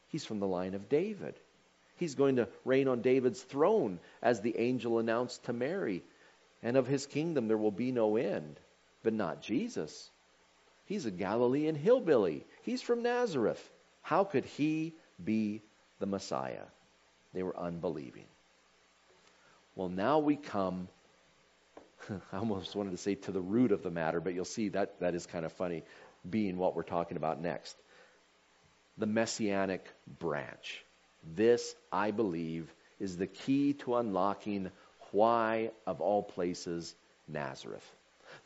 he's 0.09 0.25
from 0.25 0.41
the 0.41 0.47
line 0.47 0.75
of 0.75 0.89
David. 0.89 1.35
He's 1.97 2.17
going 2.17 2.37
to 2.37 2.49
reign 2.65 2.89
on 2.89 3.03
David's 3.03 3.41
throne, 3.41 4.01
as 4.21 4.41
the 4.41 4.59
angel 4.59 4.99
announced 4.99 5.45
to 5.45 5.53
Mary. 5.53 6.03
And 6.61 6.77
of 6.77 6.89
his 6.89 7.07
kingdom 7.07 7.47
there 7.47 7.57
will 7.57 7.71
be 7.71 7.93
no 7.93 8.17
end 8.17 8.59
but 9.05 9.13
not 9.13 9.43
Jesus. 9.43 10.11
He's 10.87 11.07
a 11.07 11.11
Galilean 11.13 11.77
hillbilly. 11.77 12.45
He's 12.63 12.83
from 12.83 13.03
Nazareth. 13.03 13.63
How 14.03 14.25
could 14.25 14.45
he 14.45 14.95
be 15.23 15.63
the 16.01 16.07
Messiah? 16.07 16.65
They 17.33 17.43
were 17.43 17.57
unbelieving. 17.57 18.27
Well, 19.77 19.89
now 19.89 20.19
we 20.19 20.37
come, 20.37 20.89
I 22.33 22.39
almost 22.39 22.75
wanted 22.75 22.93
to 22.93 22.97
say 22.97 23.15
to 23.15 23.33
the 23.33 23.41
root 23.41 23.73
of 23.73 23.83
the 23.83 23.91
matter, 23.91 24.21
but 24.21 24.35
you'll 24.35 24.45
see 24.45 24.69
that 24.71 25.01
that 25.01 25.15
is 25.15 25.27
kind 25.27 25.45
of 25.45 25.53
funny, 25.53 25.83
being 26.29 26.57
what 26.57 26.75
we're 26.75 26.83
talking 26.83 27.17
about 27.17 27.41
next. 27.41 27.77
The 28.99 29.07
messianic 29.07 29.87
branch. 30.19 30.85
This, 31.35 31.75
I 31.91 32.11
believe, 32.11 32.73
is 33.01 33.17
the 33.17 33.27
key 33.27 33.75
to 33.75 33.97
unlocking 33.97 34.71
why, 35.11 35.71
of 35.87 36.01
all 36.01 36.23
places, 36.23 36.95
Nazareth. 37.29 37.89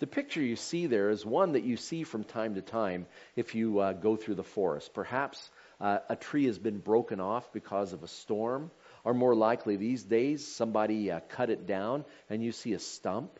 The 0.01 0.07
picture 0.07 0.42
you 0.42 0.57
see 0.57 0.87
there 0.87 1.11
is 1.11 1.25
one 1.25 1.53
that 1.53 1.64
you 1.64 1.77
see 1.77 2.05
from 2.05 2.25
time 2.25 2.55
to 2.55 2.62
time 2.62 3.07
if 3.37 3.55
you 3.55 3.81
uh, 3.81 3.92
go 3.94 4.16
through 4.16 4.37
the 4.37 4.44
forest. 4.44 4.92
Perhaps 4.94 5.51
uh, 5.81 5.99
a 6.09 6.16
tree 6.16 6.47
has 6.47 6.59
been 6.59 6.79
broken 6.79 7.21
off 7.21 7.53
because 7.53 7.92
of 7.92 8.03
a 8.03 8.09
storm, 8.09 8.71
or 9.05 9.14
more 9.14 9.35
likely 9.35 9.77
these 9.77 10.03
days, 10.03 10.47
somebody 10.47 11.11
uh, 11.11 11.21
cut 11.31 11.51
it 11.51 11.66
down 11.66 12.05
and 12.29 12.42
you 12.42 12.53
see 12.53 12.75
a 12.75 12.79
stump. 12.79 13.38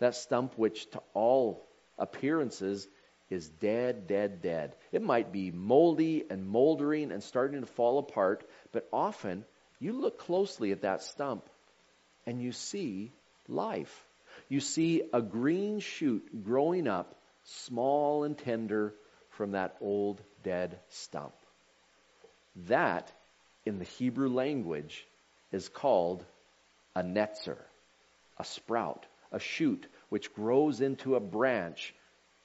That 0.00 0.14
stump, 0.14 0.58
which 0.58 0.90
to 0.90 1.02
all 1.14 1.64
appearances 1.98 2.86
is 3.30 3.48
dead, 3.48 4.06
dead, 4.06 4.42
dead. 4.42 4.74
It 4.92 5.02
might 5.02 5.32
be 5.32 5.50
moldy 5.50 6.24
and 6.28 6.46
moldering 6.46 7.12
and 7.12 7.22
starting 7.22 7.60
to 7.60 7.66
fall 7.66 7.98
apart, 7.98 8.44
but 8.72 8.88
often 8.92 9.44
you 9.78 9.92
look 9.92 10.18
closely 10.18 10.72
at 10.72 10.82
that 10.82 11.02
stump 11.02 11.48
and 12.26 12.42
you 12.42 12.52
see 12.52 13.12
life 13.48 14.04
you 14.48 14.60
see 14.60 15.02
a 15.12 15.22
green 15.22 15.80
shoot 15.80 16.44
growing 16.44 16.88
up, 16.88 17.14
small 17.44 18.24
and 18.24 18.36
tender, 18.36 18.94
from 19.30 19.52
that 19.52 19.76
old 19.80 20.20
dead 20.42 20.78
stump. 20.88 21.34
That, 22.68 23.10
in 23.64 23.78
the 23.78 23.84
Hebrew 23.84 24.28
language, 24.28 25.06
is 25.52 25.68
called 25.68 26.24
a 26.94 27.02
netzer, 27.02 27.58
a 28.38 28.44
sprout, 28.44 29.06
a 29.32 29.38
shoot, 29.38 29.86
which 30.08 30.32
grows 30.34 30.80
into 30.80 31.14
a 31.14 31.20
branch, 31.20 31.94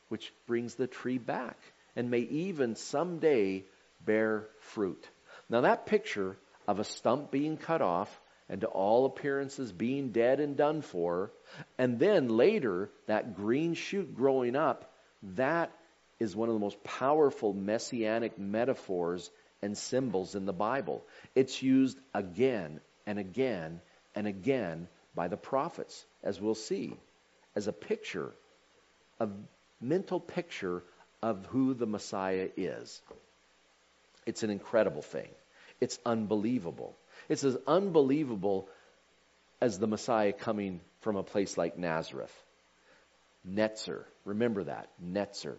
which 0.09 0.31
brings 0.47 0.75
the 0.75 0.87
tree 0.87 1.17
back 1.17 1.57
and 1.95 2.11
may 2.11 2.19
even 2.19 2.75
someday 2.75 3.63
bear 4.05 4.47
fruit. 4.59 5.07
Now, 5.49 5.61
that 5.61 5.85
picture 5.85 6.37
of 6.67 6.79
a 6.79 6.83
stump 6.83 7.31
being 7.31 7.57
cut 7.57 7.81
off 7.81 8.21
and 8.49 8.61
to 8.61 8.67
all 8.67 9.05
appearances 9.05 9.71
being 9.71 10.11
dead 10.11 10.39
and 10.39 10.55
done 10.55 10.81
for, 10.81 11.31
and 11.77 11.97
then 11.97 12.29
later 12.29 12.89
that 13.07 13.35
green 13.35 13.73
shoot 13.73 14.15
growing 14.15 14.55
up, 14.55 14.91
that 15.35 15.71
is 16.19 16.35
one 16.35 16.49
of 16.49 16.55
the 16.55 16.59
most 16.59 16.83
powerful 16.83 17.53
messianic 17.53 18.37
metaphors 18.37 19.29
and 19.61 19.77
symbols 19.77 20.35
in 20.35 20.45
the 20.45 20.53
Bible. 20.53 21.03
It's 21.33 21.61
used 21.61 21.97
again 22.13 22.79
and 23.07 23.17
again 23.17 23.81
and 24.13 24.27
again 24.27 24.87
by 25.15 25.27
the 25.27 25.37
prophets, 25.37 26.05
as 26.23 26.39
we'll 26.39 26.55
see, 26.55 26.95
as 27.55 27.67
a 27.67 27.73
picture, 27.73 28.31
a 29.19 29.29
mental 29.81 30.19
picture 30.19 30.83
of 31.21 31.45
who 31.47 31.73
the 31.73 31.85
Messiah 31.85 32.49
is. 32.57 33.01
It's 34.25 34.43
an 34.43 34.49
incredible 34.49 35.01
thing. 35.01 35.29
It's 35.79 35.99
unbelievable. 36.05 36.95
It's 37.29 37.43
as 37.43 37.57
unbelievable 37.67 38.67
as 39.61 39.79
the 39.79 39.87
Messiah 39.87 40.33
coming 40.33 40.81
from 41.01 41.15
a 41.15 41.23
place 41.23 41.57
like 41.57 41.77
Nazareth. 41.77 42.33
Netzer. 43.47 44.03
Remember 44.25 44.63
that. 44.63 44.89
Netzer. 45.03 45.55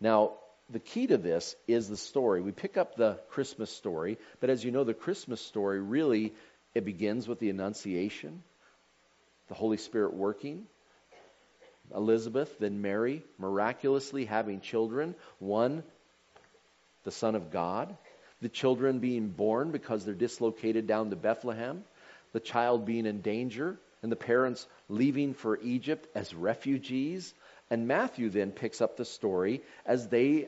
Now, 0.00 0.32
the 0.70 0.78
key 0.78 1.06
to 1.08 1.16
this 1.16 1.54
is 1.66 1.88
the 1.88 1.96
story. 1.96 2.40
We 2.40 2.52
pick 2.52 2.76
up 2.76 2.96
the 2.96 3.18
Christmas 3.30 3.70
story, 3.70 4.18
but 4.40 4.50
as 4.50 4.64
you 4.64 4.70
know, 4.70 4.84
the 4.84 4.94
Christmas 4.94 5.40
story 5.40 5.80
really 5.80 6.32
it 6.74 6.84
begins 6.84 7.26
with 7.26 7.40
the 7.40 7.50
Annunciation, 7.50 8.42
the 9.50 9.56
Holy 9.56 9.76
Spirit 9.76 10.14
working, 10.14 10.64
Elizabeth, 11.94 12.56
then 12.60 12.80
Mary, 12.80 13.24
miraculously 13.36 14.24
having 14.24 14.60
children, 14.60 15.16
one, 15.40 15.82
the 17.02 17.10
Son 17.10 17.34
of 17.34 17.50
God, 17.50 17.96
the 18.40 18.48
children 18.48 19.00
being 19.00 19.28
born 19.28 19.72
because 19.72 20.04
they're 20.04 20.14
dislocated 20.14 20.86
down 20.86 21.10
to 21.10 21.16
Bethlehem, 21.16 21.82
the 22.32 22.38
child 22.38 22.86
being 22.86 23.06
in 23.06 23.22
danger, 23.22 23.76
and 24.04 24.12
the 24.12 24.16
parents 24.16 24.68
leaving 24.88 25.34
for 25.34 25.58
Egypt 25.60 26.06
as 26.14 26.32
refugees. 26.32 27.34
And 27.70 27.88
Matthew 27.88 28.30
then 28.30 28.52
picks 28.52 28.80
up 28.80 28.96
the 28.96 29.04
story 29.04 29.62
as 29.84 30.06
they 30.06 30.46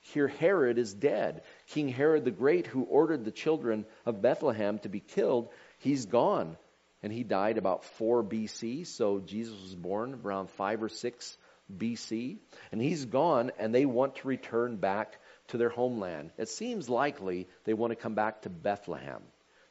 hear 0.00 0.28
Herod 0.28 0.76
is 0.76 0.92
dead. 0.92 1.42
King 1.68 1.88
Herod 1.88 2.26
the 2.26 2.30
Great, 2.30 2.66
who 2.66 2.82
ordered 2.82 3.24
the 3.24 3.30
children 3.30 3.86
of 4.04 4.20
Bethlehem 4.20 4.78
to 4.80 4.90
be 4.90 5.00
killed, 5.00 5.48
he's 5.78 6.04
gone. 6.04 6.58
And 7.04 7.12
he 7.12 7.22
died 7.22 7.58
about 7.58 7.84
4 7.84 8.24
BC, 8.24 8.86
so 8.86 9.20
Jesus 9.20 9.60
was 9.60 9.74
born 9.74 10.22
around 10.24 10.48
5 10.48 10.84
or 10.84 10.88
6 10.88 11.38
BC. 11.70 12.38
And 12.72 12.80
he's 12.80 13.04
gone, 13.04 13.52
and 13.58 13.74
they 13.74 13.84
want 13.84 14.16
to 14.16 14.28
return 14.28 14.76
back 14.76 15.20
to 15.48 15.58
their 15.58 15.68
homeland. 15.68 16.30
It 16.38 16.48
seems 16.48 16.88
likely 16.88 17.46
they 17.64 17.74
want 17.74 17.90
to 17.90 17.96
come 17.96 18.14
back 18.14 18.40
to 18.42 18.48
Bethlehem, 18.48 19.20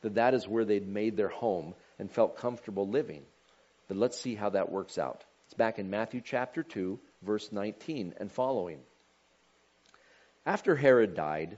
that 0.01 0.13
that 0.13 0.35
is 0.35 0.47
where 0.47 0.63
they'd 0.63 0.87
made 0.87 1.17
their 1.17 1.27
home 1.27 1.73
and 1.97 2.11
felt 2.11 2.37
comfortable 2.37 2.87
living. 2.87 3.23
But 3.87 3.97
let's 3.97 4.19
see 4.19 4.35
how 4.35 4.51
that 4.51 4.71
works 4.71 4.99
out. 4.99 5.23
It's 5.45 5.55
back 5.55 5.79
in 5.79 5.89
Matthew 5.89 6.21
chapter 6.23 6.61
2, 6.61 6.99
verse 7.23 7.51
19 7.51 8.13
and 8.17 8.31
following. 8.31 8.77
After 10.45 10.75
Herod 10.75 11.15
died, 11.15 11.57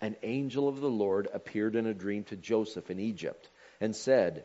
an 0.00 0.16
angel 0.22 0.66
of 0.66 0.80
the 0.80 0.88
Lord 0.88 1.28
appeared 1.30 1.76
in 1.76 1.84
a 1.84 1.92
dream 1.92 2.24
to 2.24 2.36
Joseph 2.36 2.90
in 2.90 2.98
Egypt 2.98 3.50
and 3.82 3.94
said, 3.94 4.44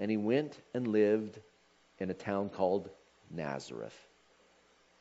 and 0.00 0.10
he 0.10 0.16
went 0.16 0.58
and 0.74 0.88
lived 0.88 1.38
in 2.00 2.10
a 2.10 2.14
town 2.14 2.48
called 2.48 2.90
Nazareth 3.30 3.96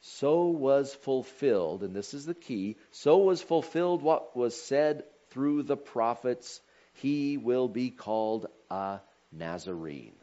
so 0.01 0.45
was 0.47 0.93
fulfilled, 0.93 1.83
and 1.83 1.93
this 1.93 2.13
is 2.13 2.25
the 2.25 2.33
key, 2.33 2.77
so 2.91 3.17
was 3.17 3.41
fulfilled 3.41 4.01
what 4.01 4.35
was 4.35 4.59
said 4.59 5.03
through 5.31 5.63
the 5.63 5.77
prophets 5.77 6.61
he 6.93 7.37
will 7.37 7.67
be 7.67 7.89
called 7.89 8.47
a 8.69 8.99
Nazarene. 9.31 10.15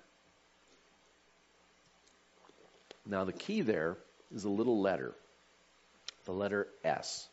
Now, 3.04 3.24
the 3.24 3.32
key 3.32 3.60
there 3.60 3.96
is 4.34 4.44
a 4.44 4.50
little 4.50 4.80
letter, 4.80 5.14
the 6.24 6.32
letter 6.32 6.66
S. 6.82 7.28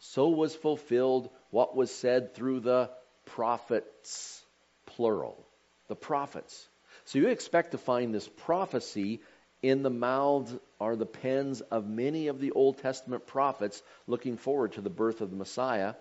So 0.00 0.28
was 0.28 0.54
fulfilled 0.54 1.30
what 1.50 1.74
was 1.74 1.90
said 1.90 2.34
through 2.34 2.60
the 2.60 2.90
prophets, 3.24 4.42
plural. 4.86 5.42
The 5.88 5.96
prophets. 5.96 6.68
So 7.06 7.18
you 7.18 7.28
expect 7.28 7.72
to 7.72 7.78
find 7.78 8.14
this 8.14 8.28
prophecy 8.28 9.20
in 9.62 9.82
the 9.82 9.90
mouths 9.90 10.54
or 10.78 10.96
the 10.96 11.06
pens 11.06 11.60
of 11.60 11.88
many 11.88 12.28
of 12.28 12.40
the 12.40 12.52
Old 12.52 12.78
Testament 12.78 13.26
prophets 13.26 13.82
looking 14.06 14.36
forward 14.36 14.72
to 14.72 14.80
the 14.80 14.90
birth 14.90 15.20
of 15.20 15.30
the 15.30 15.36
Messiah. 15.36 15.94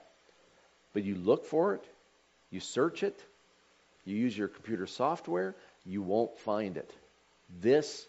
But 0.94 1.04
you 1.04 1.16
look 1.16 1.46
for 1.46 1.74
it, 1.74 1.84
you 2.52 2.60
search 2.60 3.04
it, 3.04 3.20
you 4.06 4.16
use 4.16 4.38
your 4.38 4.48
computer 4.48 4.88
software, 4.88 5.56
you 5.86 6.02
won't 6.02 6.38
find 6.40 6.78
it. 6.78 6.92
This 7.62 8.06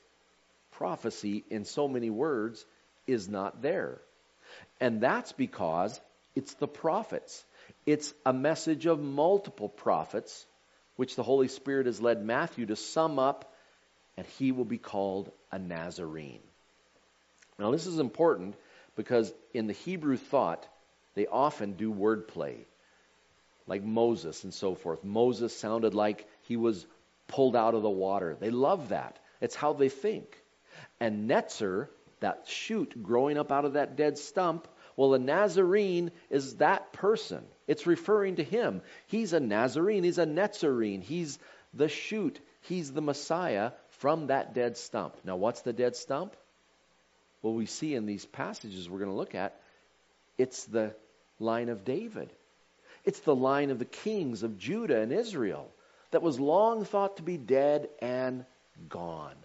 prophecy, 0.73 1.45
in 1.51 1.65
so 1.65 1.89
many 1.89 2.11
words, 2.11 2.65
is 3.07 3.29
not 3.29 3.63
there. 3.63 4.01
And 4.81 5.01
that's 5.01 5.33
because 5.33 6.01
it's 6.35 6.55
the 6.55 6.69
prophets. 6.69 7.45
It's 7.87 8.13
a 8.25 8.33
message 8.33 8.87
of 8.87 9.01
multiple 9.01 9.69
prophets, 9.69 10.47
which 10.99 11.15
the 11.15 11.23
Holy 11.23 11.47
Spirit 11.47 11.87
has 11.87 12.01
led 12.01 12.25
Matthew 12.25 12.67
to 12.67 12.75
sum 12.75 13.21
up 13.21 13.55
and 14.17 14.27
he 14.39 14.51
will 14.51 14.65
be 14.65 14.79
called 14.79 15.31
a 15.53 15.59
Nazarene. 15.59 16.41
Now, 17.57 17.71
this 17.71 17.87
is 17.87 18.01
important 18.01 18.57
because 18.97 19.33
in 19.55 19.69
the 19.69 19.75
Hebrew 19.75 20.17
thought, 20.17 20.67
they 21.15 21.29
often 21.29 21.75
do 21.75 21.95
wordplay, 21.95 22.65
like 23.69 23.85
Moses 23.85 24.43
and 24.43 24.53
so 24.53 24.75
forth. 24.75 25.05
Moses 25.05 25.57
sounded 25.57 25.95
like 25.95 26.27
he 26.49 26.57
was 26.57 26.85
pulled 27.29 27.55
out 27.55 27.75
of 27.75 27.83
the 27.83 27.89
water. 27.89 28.37
They 28.41 28.51
love 28.51 28.89
that. 28.89 29.21
It's 29.41 29.55
how 29.55 29.75
they 29.75 29.91
think. 29.91 30.37
And 30.99 31.31
Netzer, 31.31 31.87
that 32.19 32.47
shoot 32.49 33.01
growing 33.05 33.39
up 33.39 33.53
out 33.53 33.65
of 33.65 33.75
that 33.75 33.95
dead 33.95 34.19
stump, 34.19 34.67
well, 34.99 35.15
a 35.15 35.19
Nazarene 35.21 36.11
is 36.29 36.57
that 36.57 36.93
person. 36.93 37.45
It's 37.69 37.87
referring 37.87 38.37
to 38.37 38.43
him. 38.43 38.83
He's 39.07 39.33
a 39.33 39.39
Nazarene. 39.39 40.03
He's 40.03 40.19
a 40.19 40.27
Netzarene. 40.27 41.05
He's 41.05 41.39
the 41.73 41.89
shoot. 41.89 42.41
He's 42.63 42.91
the 42.91 43.01
Messiah 43.01 43.71
from 44.01 44.27
that 44.27 44.55
dead 44.55 44.77
stump. 44.77 45.15
Now, 45.23 45.37
what's 45.37 45.61
the 45.61 45.73
dead 45.73 45.95
stump? 45.95 46.35
Well, 47.43 47.55
we 47.55 47.67
see 47.67 47.95
in 47.95 48.07
these 48.07 48.27
passages 48.27 48.91
we're 48.91 48.99
going 48.99 49.13
to 49.13 49.17
look 49.17 49.37
at, 49.37 49.61
it's 50.37 50.65
the 50.65 50.97
line 51.39 51.69
of 51.69 51.85
David. 51.85 52.33
It's 53.05 53.21
the 53.21 53.37
line 53.37 53.71
of 53.71 53.79
the 53.79 53.85
kings 53.85 54.43
of 54.43 54.59
Judah 54.59 55.01
and 55.01 55.13
Israel 55.13 55.71
that 56.11 56.23
was 56.23 56.41
long 56.41 56.85
thought 56.85 57.19
to 57.19 57.23
be 57.23 57.37
dead 57.37 57.89
and 58.03 58.45
gone. 58.89 59.37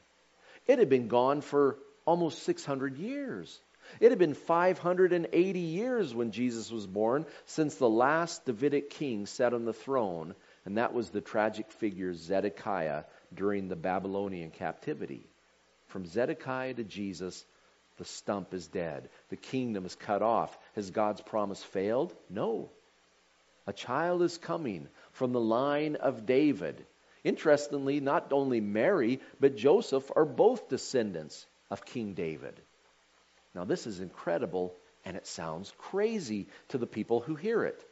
It 0.65 0.79
had 0.79 0.89
been 0.89 1.09
gone 1.09 1.41
for 1.41 1.77
almost 2.05 2.41
600 2.41 2.97
years. 2.97 3.59
It 3.99 4.09
had 4.09 4.19
been 4.19 4.33
580 4.33 5.59
years 5.59 6.13
when 6.13 6.31
Jesus 6.31 6.71
was 6.71 6.87
born 6.87 7.25
since 7.45 7.75
the 7.75 7.89
last 7.89 8.45
Davidic 8.45 8.89
king 8.89 9.25
sat 9.25 9.53
on 9.53 9.65
the 9.65 9.73
throne, 9.73 10.35
and 10.65 10.77
that 10.77 10.93
was 10.93 11.09
the 11.09 11.21
tragic 11.21 11.71
figure 11.71 12.13
Zedekiah 12.13 13.03
during 13.33 13.67
the 13.67 13.75
Babylonian 13.75 14.51
captivity. 14.51 15.27
From 15.87 16.05
Zedekiah 16.05 16.73
to 16.75 16.83
Jesus, 16.83 17.45
the 17.97 18.05
stump 18.05 18.53
is 18.53 18.67
dead. 18.67 19.09
The 19.29 19.35
kingdom 19.35 19.85
is 19.85 19.95
cut 19.95 20.21
off. 20.21 20.57
Has 20.75 20.89
God's 20.89 21.21
promise 21.21 21.63
failed? 21.63 22.15
No. 22.29 22.71
A 23.67 23.73
child 23.73 24.23
is 24.23 24.37
coming 24.37 24.87
from 25.11 25.31
the 25.31 25.39
line 25.39 25.95
of 25.95 26.25
David. 26.25 26.85
Interestingly, 27.23 27.99
not 27.99 28.33
only 28.33 28.59
Mary, 28.59 29.21
but 29.39 29.55
Joseph 29.55 30.11
are 30.15 30.25
both 30.25 30.69
descendants 30.69 31.45
of 31.69 31.85
King 31.85 32.13
David. 32.13 32.59
Now, 33.55 33.65
this 33.65 33.87
is 33.87 33.99
incredible 33.99 34.73
and 35.05 35.17
it 35.17 35.27
sounds 35.27 35.71
crazy 35.77 36.47
to 36.69 36.77
the 36.77 36.87
people 36.87 37.19
who 37.19 37.35
hear 37.35 37.63
it. 37.63 37.83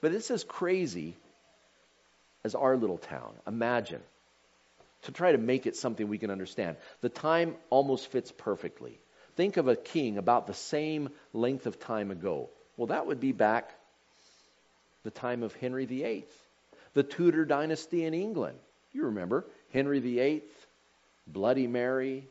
But 0.00 0.12
it's 0.12 0.30
as 0.30 0.44
crazy 0.44 1.16
as 2.42 2.54
our 2.54 2.76
little 2.76 2.98
town. 2.98 3.34
Imagine 3.46 4.00
to 5.02 5.12
try 5.12 5.32
to 5.32 5.38
make 5.38 5.66
it 5.66 5.76
something 5.76 6.08
we 6.08 6.18
can 6.18 6.30
understand. 6.30 6.76
The 7.00 7.08
time 7.08 7.56
almost 7.70 8.08
fits 8.08 8.32
perfectly. 8.32 8.98
Think 9.36 9.56
of 9.56 9.68
a 9.68 9.76
king 9.76 10.18
about 10.18 10.46
the 10.46 10.54
same 10.54 11.10
length 11.32 11.66
of 11.66 11.78
time 11.78 12.10
ago. 12.10 12.48
Well, 12.76 12.88
that 12.88 13.06
would 13.06 13.20
be 13.20 13.32
back 13.32 13.70
the 15.02 15.10
time 15.10 15.42
of 15.42 15.54
Henry 15.56 15.84
VIII, 15.84 16.24
the 16.94 17.02
Tudor 17.02 17.44
dynasty 17.44 18.04
in 18.04 18.14
England. 18.14 18.58
You 18.92 19.06
remember 19.06 19.44
Henry 19.72 20.00
VIII, 20.00 20.42
Bloody 21.26 21.66
Mary, 21.66 22.26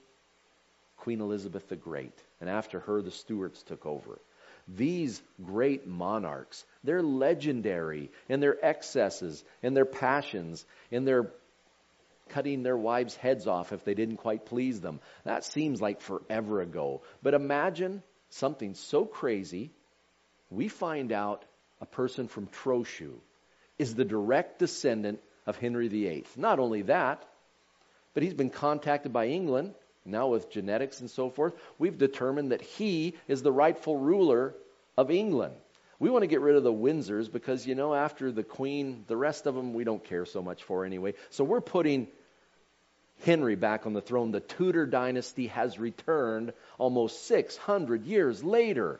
Queen 0.97 1.21
Elizabeth 1.21 1.67
the 1.69 1.75
Great, 1.75 2.17
and 2.43 2.49
after 2.49 2.81
her, 2.81 3.01
the 3.01 3.09
Stuarts 3.09 3.63
took 3.63 3.85
over. 3.85 4.19
These 4.67 5.21
great 5.41 5.87
monarchs, 5.87 6.65
they're 6.83 7.01
legendary 7.01 8.11
in 8.27 8.41
their 8.41 8.57
excesses, 8.61 9.41
in 9.61 9.73
their 9.73 9.85
passions, 9.85 10.65
in 10.91 11.05
their 11.05 11.31
cutting 12.27 12.61
their 12.61 12.75
wives' 12.75 13.15
heads 13.15 13.47
off 13.47 13.71
if 13.71 13.85
they 13.85 13.93
didn't 13.93 14.17
quite 14.17 14.45
please 14.45 14.81
them. 14.81 14.99
That 15.23 15.45
seems 15.45 15.79
like 15.81 16.01
forever 16.01 16.59
ago. 16.59 17.03
But 17.21 17.33
imagine 17.33 18.03
something 18.31 18.73
so 18.73 19.05
crazy. 19.05 19.71
We 20.49 20.67
find 20.67 21.13
out 21.13 21.45
a 21.79 21.85
person 21.85 22.27
from 22.27 22.47
Trochu 22.47 23.13
is 23.79 23.95
the 23.95 24.03
direct 24.03 24.59
descendant 24.59 25.21
of 25.45 25.55
Henry 25.55 25.87
VIII. 25.87 26.25
Not 26.35 26.59
only 26.59 26.81
that, 26.83 27.25
but 28.13 28.21
he's 28.21 28.33
been 28.33 28.49
contacted 28.49 29.13
by 29.13 29.27
England, 29.27 29.75
now 30.05 30.27
with 30.27 30.49
genetics 30.49 30.99
and 30.99 31.09
so 31.09 31.29
forth. 31.29 31.53
We've 31.79 31.97
determined 31.97 32.51
that 32.51 32.61
he 32.61 33.15
is 33.27 33.41
the 33.41 33.51
rightful 33.51 33.97
ruler 33.97 34.55
of 34.97 35.11
England. 35.11 35.55
We 35.99 36.09
want 36.09 36.23
to 36.23 36.27
get 36.27 36.41
rid 36.41 36.55
of 36.55 36.63
the 36.63 36.73
Windsors 36.73 37.31
because, 37.31 37.65
you 37.65 37.75
know, 37.75 37.93
after 37.93 38.31
the 38.31 38.43
Queen, 38.43 39.05
the 39.07 39.15
rest 39.15 39.45
of 39.45 39.55
them 39.55 39.73
we 39.73 39.83
don't 39.83 40.03
care 40.03 40.25
so 40.25 40.41
much 40.41 40.63
for 40.63 40.85
anyway. 40.85 41.13
So 41.29 41.43
we're 41.43 41.61
putting 41.61 42.07
Henry 43.23 43.55
back 43.55 43.85
on 43.85 43.93
the 43.93 44.01
throne. 44.01 44.31
The 44.31 44.41
Tudor 44.41 44.85
dynasty 44.85 45.47
has 45.47 45.79
returned 45.79 46.53
almost 46.77 47.25
600 47.27 48.05
years 48.05 48.43
later. 48.43 48.99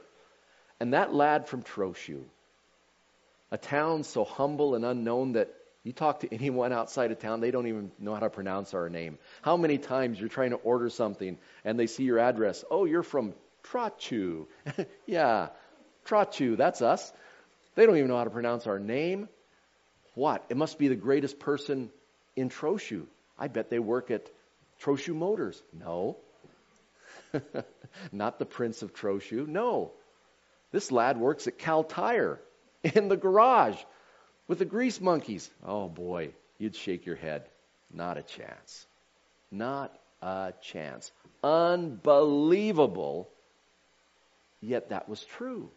And 0.80 0.94
that 0.94 1.13
lad 1.13 1.48
from 1.48 1.63
Trochu, 1.63 2.24
a 3.52 3.58
town 3.58 4.04
so 4.04 4.24
humble 4.24 4.76
and 4.76 4.86
unknown 4.86 5.34
that 5.34 5.54
you 5.84 5.91
talk 5.91 6.22
to 6.22 6.34
anyone 6.34 6.74
outside 6.74 7.12
of 7.12 7.19
town, 7.19 7.41
they 7.41 7.52
don't 7.52 7.67
even 7.67 7.91
know 8.00 8.13
how 8.13 8.22
to 8.22 8.30
pronounce 8.30 8.74
our 8.74 8.89
name. 8.89 9.17
How 9.41 9.58
many 9.58 9.78
times 9.78 10.19
you're 10.19 10.30
trying 10.30 10.52
to 10.52 10.58
order 10.58 10.89
something 10.89 11.38
and 11.63 11.80
they 11.80 11.88
see 11.88 12.04
your 12.04 12.19
address? 12.19 12.63
Oh, 12.69 12.86
you're 12.86 13.04
from 13.04 13.34
Trochu. 13.63 14.48
yeah, 15.06 15.50
Trochu, 16.06 16.58
that's 16.58 16.82
us. 16.82 17.12
They 17.76 17.86
don't 17.86 17.98
even 17.98 18.10
know 18.10 18.17
how 18.17 18.24
to 18.24 18.30
pronounce 18.30 18.67
our 18.67 18.80
name. 18.80 19.30
What? 20.15 20.46
It 20.50 20.58
must 20.58 20.78
be 20.78 20.89
the 20.89 20.96
greatest 20.96 21.39
person 21.39 21.89
in 22.36 22.50
Trochu. 22.50 23.06
I 23.38 23.48
bet 23.48 23.69
they 23.69 23.80
work 23.80 24.12
at 24.12 24.30
Trochu 24.82 25.15
Motors. 25.15 25.62
No. 25.74 26.17
Not 28.12 28.38
the 28.38 28.46
Prince 28.46 28.84
of 28.84 28.93
Trochu. 28.93 29.48
No. 29.48 29.91
This 30.72 30.91
lad 30.91 31.17
works 31.17 31.48
at 31.48 31.58
Kal 31.58 31.84
Tire 31.84 32.39
in 32.84 33.08
the 33.08 33.17
garage 33.17 33.78
with 34.48 34.60
the 34.60 34.66
grease 34.66 35.00
monkeys. 35.00 35.50
Oh 35.66 35.88
boy, 35.88 36.32
you'd 36.58 36.76
shake 36.76 37.06
your 37.06 37.16
head. 37.16 37.48
Not 37.94 38.18
a 38.18 38.24
chance. 38.24 38.86
Not 39.52 39.98
a 40.22 40.54
chance. 40.62 41.12
Unbelievable. 41.44 43.30
Yet 44.62 44.90
that 44.90 45.10
was 45.10 45.24
true. 45.24 45.70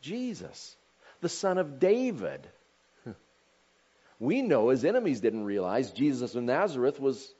Jesus, 0.00 0.76
the 1.20 1.28
son 1.28 1.56
of 1.56 1.78
David, 1.78 2.46
we 4.18 4.42
know 4.42 4.68
his 4.68 4.84
enemies 4.84 5.20
didn't 5.20 5.44
realize 5.44 5.92
Jesus 5.92 6.34
of 6.34 6.42
Nazareth 6.42 7.00
was 7.00 7.32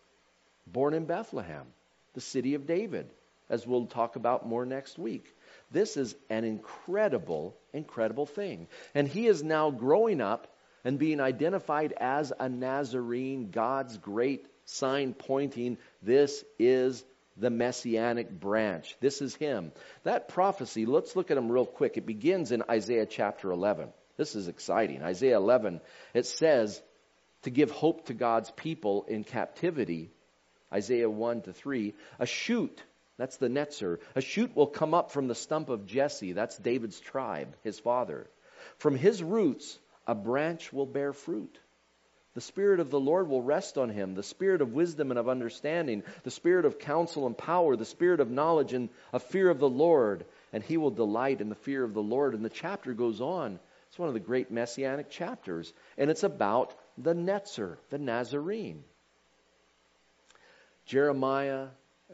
born 0.67 0.95
in 0.95 1.05
Bethlehem, 1.05 1.67
the 2.15 2.21
city 2.21 2.55
of 2.55 2.67
David, 2.67 3.11
as 3.51 3.67
we'll 3.67 3.87
talk 3.87 4.17
about 4.17 4.47
more 4.47 4.65
next 4.65 4.99
week. 4.99 5.27
This 5.71 5.97
is 5.97 6.15
an 6.31 6.45
incredible, 6.45 7.57
incredible 7.73 8.27
thing. 8.27 8.69
And 8.95 9.07
he 9.07 9.27
is 9.27 9.43
now 9.43 9.71
growing 9.71 10.21
up 10.21 10.47
and 10.85 10.99
being 10.99 11.21
identified 11.21 11.95
as 11.97 12.33
a 12.39 12.49
Nazarene, 12.49 13.51
God's 13.51 13.97
great 13.99 14.47
sign 14.67 15.15
pointing, 15.15 15.79
this 16.03 16.45
is 16.59 17.05
the 17.37 17.51
messianic 17.51 18.31
branch. 18.31 18.97
This 19.01 19.21
is 19.21 19.35
him. 19.35 19.73
That 20.05 20.29
prophecy, 20.29 20.87
let's 20.87 21.17
look 21.17 21.31
at 21.31 21.37
him 21.37 21.51
real 21.51 21.67
quick. 21.67 21.97
It 21.97 22.07
begins 22.07 22.53
in 22.53 22.63
Isaiah 22.71 23.07
chapter 23.07 23.51
11. 23.51 23.89
This 24.17 24.37
is 24.37 24.47
exciting. 24.47 25.03
Isaiah 25.03 25.37
11, 25.37 25.81
it 26.13 26.27
says 26.27 26.81
to 27.43 27.51
give 27.51 27.71
hope 27.71 28.07
to 28.07 28.15
God's 28.15 28.51
people 28.53 29.05
in 29.09 29.25
captivity. 29.25 30.11
Isaiah 30.73 31.11
1 31.11 31.43
to 31.43 31.53
3. 31.53 31.95
A 32.21 32.27
shoot, 32.27 32.83
that's 33.19 33.37
the 33.39 33.49
Netzer. 33.49 33.99
A 34.15 34.21
shoot 34.21 34.55
will 34.55 34.67
come 34.67 34.95
up 34.95 35.11
from 35.11 35.27
the 35.27 35.35
stump 35.35 35.69
of 35.69 35.87
Jesse. 35.87 36.33
That's 36.33 36.57
David's 36.57 37.01
tribe, 37.01 37.55
his 37.63 37.79
father. 37.79 38.29
From 38.79 38.97
his 38.97 39.23
roots, 39.23 39.79
a 40.07 40.15
branch 40.15 40.73
will 40.73 40.87
bear 40.87 41.13
fruit. 41.13 41.59
The 42.35 42.41
Spirit 42.41 42.81
of 42.81 42.91
the 42.91 42.99
Lord 43.01 43.29
will 43.29 43.43
rest 43.43 43.79
on 43.79 43.91
him, 43.91 44.15
the 44.15 44.23
Spirit 44.23 44.61
of 44.61 44.73
wisdom 44.73 45.11
and 45.11 45.19
of 45.19 45.29
understanding, 45.29 46.03
the 46.25 46.33
Spirit 46.33 46.65
of 46.65 46.81
counsel 46.81 47.27
and 47.27 47.39
power, 47.39 47.77
the 47.77 47.85
Spirit 47.85 48.21
of 48.21 48.31
knowledge 48.31 48.73
and 48.73 48.89
of 49.13 49.23
fear 49.23 49.49
of 49.49 49.61
the 49.61 49.69
Lord, 49.69 50.25
and 50.53 50.65
he 50.65 50.77
will 50.77 50.91
delight 50.91 51.41
in 51.41 51.49
the 51.49 51.55
fear 51.55 51.85
of 51.85 51.95
the 51.95 52.03
Lord. 52.03 52.35
And 52.35 52.45
the 52.45 52.51
chapter 52.51 52.93
goes 52.93 53.21
on 53.21 53.61
it's 53.95 53.99
one 54.01 54.09
of 54.09 54.15
the 54.15 54.19
great 54.19 54.51
messianic 54.51 55.09
chapters, 55.09 55.73
and 55.97 56.11
it's 56.11 56.25
about 56.25 56.75
the 56.99 57.15
Netzer, 57.15 57.77
the 57.91 57.99
Nazarene. 57.99 58.83
Jeremiah, 60.85 61.69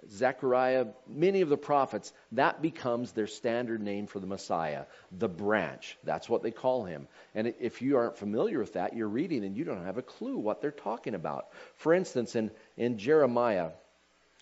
Zechariah, 0.09 0.87
many 1.09 1.41
of 1.41 1.49
the 1.49 1.57
prophets, 1.57 2.13
that 2.33 2.63
becomes 2.63 3.13
their 3.13 3.27
standard 3.27 3.83
name 3.83 4.07
for 4.07 4.21
the 4.21 4.27
Messiah, 4.27 4.85
the 5.11 5.29
branch. 5.29 5.99
That's 6.05 6.29
what 6.29 6.43
they 6.43 6.51
call 6.51 6.85
him. 6.85 7.09
And 7.35 7.55
if 7.61 7.83
you 7.83 7.97
aren't 7.97 8.17
familiar 8.17 8.59
with 8.59 8.75
that, 8.75 8.95
you're 8.95 9.09
reading 9.09 9.45
and 9.45 9.57
you 9.57 9.65
don't 9.65 9.85
have 9.85 9.99
a 9.99 10.03
clue 10.03 10.39
what 10.39 10.61
they're 10.61 10.71
talking 10.71 11.15
about. 11.15 11.49
For 11.77 11.93
instance, 11.93 12.37
in, 12.37 12.51
in 12.77 12.99
Jeremiah 12.99 13.71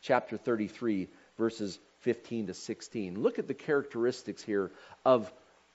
chapter 0.03 0.37
33, 0.37 1.09
verses 1.37 1.79
15 2.01 2.49
to 2.49 2.55
16, 2.55 3.23
look 3.23 3.39
at 3.39 3.49
the 3.49 3.55
characteristics 3.55 4.43
here 4.43 4.71
of 5.05 5.33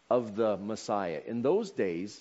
of 0.09 0.35
the 0.35 0.57
Messiah. 0.57 1.21
In 1.25 1.41
those 1.41 1.71
days, 1.71 2.19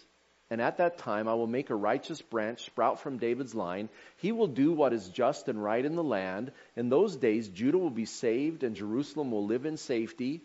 and 0.53 0.61
at 0.61 0.77
that 0.77 0.99
time, 0.99 1.29
I 1.29 1.33
will 1.33 1.47
make 1.47 1.71
a 1.71 1.75
righteous 1.75 2.21
branch 2.21 2.67
sprout 2.67 3.01
from 3.01 3.17
David's 3.17 3.55
line. 3.55 3.88
He 4.19 4.33
will 4.33 4.49
do 4.49 4.71
what 4.71 4.93
is 4.93 5.09
just 5.09 5.49
and 5.49 5.65
right 5.65 5.83
in 5.83 5.97
the 5.97 6.05
land. 6.05 6.53
In 6.77 6.91
those 6.91 7.17
days, 7.17 7.49
Judah 7.49 7.79
will 7.79 7.88
be 7.88 8.05
saved 8.05 8.62
and 8.62 8.77
Jerusalem 8.77 9.31
will 9.31 9.47
live 9.47 9.65
in 9.65 9.79
safety. 9.79 10.43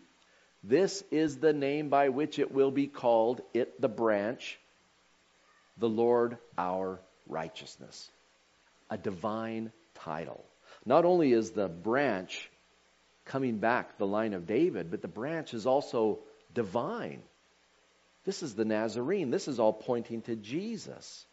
This 0.64 1.04
is 1.10 1.36
the 1.36 1.52
name 1.52 1.90
by 1.90 2.08
which 2.08 2.38
it 2.38 2.50
will 2.50 2.70
be 2.70 2.86
called, 2.86 3.42
it 3.52 3.78
the 3.82 3.88
branch, 3.90 4.58
the 5.76 5.90
Lord 5.90 6.38
our 6.56 7.00
righteousness. 7.26 8.10
A 8.88 8.96
divine 8.96 9.72
title. 9.94 10.42
Not 10.86 11.04
only 11.04 11.34
is 11.34 11.50
the 11.50 11.68
branch 11.68 12.48
coming 13.26 13.58
back 13.58 13.98
the 13.98 14.06
line 14.06 14.32
of 14.32 14.46
David, 14.46 14.90
but 14.90 15.02
the 15.02 15.06
branch 15.06 15.52
is 15.52 15.66
also 15.66 16.20
divine. 16.54 17.20
This 18.24 18.42
is 18.42 18.54
the 18.54 18.64
Nazarene. 18.64 19.30
This 19.30 19.48
is 19.48 19.58
all 19.58 19.72
pointing 19.72 20.22
to 20.22 20.36
Jesus. 20.36 21.24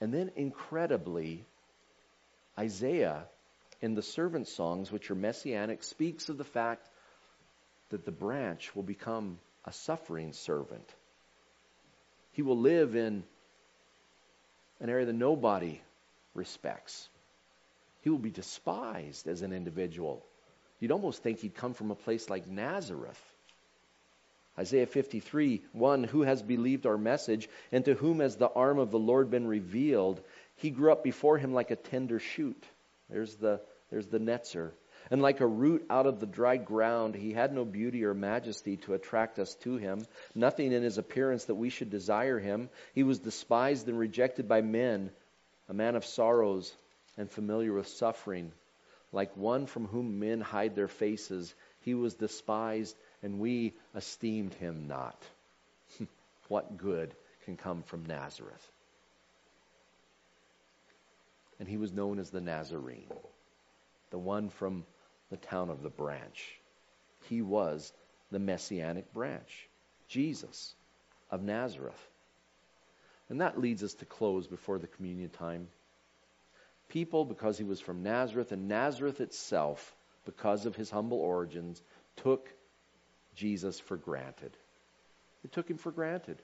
And 0.00 0.12
then, 0.12 0.30
incredibly, 0.36 1.44
Isaiah, 2.58 3.24
in 3.80 3.94
the 3.94 4.02
servant 4.02 4.48
songs, 4.48 4.92
which 4.92 5.10
are 5.10 5.14
messianic, 5.14 5.82
speaks 5.82 6.28
of 6.28 6.38
the 6.38 6.44
fact 6.44 6.86
that 7.90 8.04
the 8.04 8.12
branch 8.12 8.74
will 8.74 8.82
become 8.82 9.38
a 9.64 9.72
suffering 9.72 10.32
servant. 10.32 10.88
He 12.32 12.42
will 12.42 12.58
live 12.58 12.94
in 12.94 13.24
an 14.80 14.88
area 14.88 15.06
that 15.06 15.12
nobody 15.12 15.80
respects. 16.34 17.08
He 18.02 18.10
will 18.10 18.18
be 18.18 18.30
despised 18.30 19.26
as 19.26 19.42
an 19.42 19.52
individual. 19.52 20.24
You'd 20.78 20.92
almost 20.92 21.22
think 21.22 21.40
he'd 21.40 21.54
come 21.54 21.74
from 21.74 21.90
a 21.90 21.94
place 21.94 22.30
like 22.30 22.46
Nazareth. 22.46 23.20
Isaiah 24.60 24.84
53, 24.84 25.62
1, 25.72 26.04
who 26.04 26.20
has 26.20 26.42
believed 26.42 26.84
our 26.84 26.98
message, 26.98 27.48
and 27.72 27.82
to 27.86 27.94
whom 27.94 28.20
has 28.20 28.36
the 28.36 28.50
arm 28.50 28.78
of 28.78 28.90
the 28.90 28.98
Lord 28.98 29.30
been 29.30 29.46
revealed? 29.46 30.20
He 30.56 30.68
grew 30.68 30.92
up 30.92 31.02
before 31.02 31.38
him 31.38 31.54
like 31.54 31.70
a 31.70 31.76
tender 31.76 32.18
shoot. 32.18 32.62
There's 33.08 33.36
the, 33.36 33.62
there's 33.90 34.08
the 34.08 34.18
netzer. 34.18 34.72
And 35.10 35.22
like 35.22 35.40
a 35.40 35.46
root 35.46 35.86
out 35.88 36.06
of 36.06 36.20
the 36.20 36.26
dry 36.26 36.58
ground, 36.58 37.14
he 37.14 37.32
had 37.32 37.54
no 37.54 37.64
beauty 37.64 38.04
or 38.04 38.12
majesty 38.12 38.76
to 38.78 38.92
attract 38.92 39.38
us 39.38 39.54
to 39.62 39.78
him, 39.78 40.06
nothing 40.34 40.72
in 40.72 40.82
his 40.82 40.98
appearance 40.98 41.46
that 41.46 41.54
we 41.54 41.70
should 41.70 41.88
desire 41.88 42.38
him. 42.38 42.68
He 42.94 43.02
was 43.02 43.18
despised 43.18 43.88
and 43.88 43.98
rejected 43.98 44.46
by 44.46 44.60
men, 44.60 45.10
a 45.70 45.72
man 45.72 45.96
of 45.96 46.04
sorrows 46.04 46.70
and 47.16 47.30
familiar 47.30 47.72
with 47.72 47.88
suffering. 47.88 48.52
Like 49.10 49.34
one 49.38 49.64
from 49.64 49.86
whom 49.86 50.20
men 50.20 50.42
hide 50.42 50.76
their 50.76 50.86
faces, 50.86 51.54
he 51.80 51.94
was 51.94 52.12
despised 52.12 52.94
and 53.22 53.38
we 53.38 53.74
esteemed 53.94 54.54
him 54.54 54.86
not. 54.88 55.20
what 56.48 56.76
good 56.76 57.14
can 57.44 57.56
come 57.56 57.82
from 57.82 58.06
Nazareth? 58.06 58.70
And 61.58 61.68
he 61.68 61.76
was 61.76 61.92
known 61.92 62.18
as 62.18 62.30
the 62.30 62.40
Nazarene, 62.40 63.12
the 64.10 64.18
one 64.18 64.48
from 64.48 64.84
the 65.30 65.36
town 65.36 65.68
of 65.68 65.82
the 65.82 65.90
branch. 65.90 66.58
He 67.28 67.42
was 67.42 67.92
the 68.30 68.38
messianic 68.38 69.12
branch, 69.12 69.68
Jesus 70.08 70.74
of 71.30 71.42
Nazareth. 71.42 72.08
And 73.28 73.40
that 73.40 73.60
leads 73.60 73.82
us 73.82 73.94
to 73.94 74.04
close 74.04 74.46
before 74.46 74.78
the 74.78 74.86
communion 74.86 75.30
time. 75.30 75.68
People, 76.88 77.24
because 77.24 77.56
he 77.56 77.64
was 77.64 77.80
from 77.80 78.02
Nazareth, 78.02 78.50
and 78.50 78.66
Nazareth 78.66 79.20
itself, 79.20 79.94
because 80.24 80.66
of 80.66 80.74
his 80.74 80.90
humble 80.90 81.20
origins, 81.20 81.80
took 82.16 82.48
Jesus 83.34 83.78
for 83.80 83.96
granted. 83.96 84.56
They 85.42 85.48
took 85.48 85.68
him 85.68 85.78
for 85.78 85.90
granted. 85.90 86.38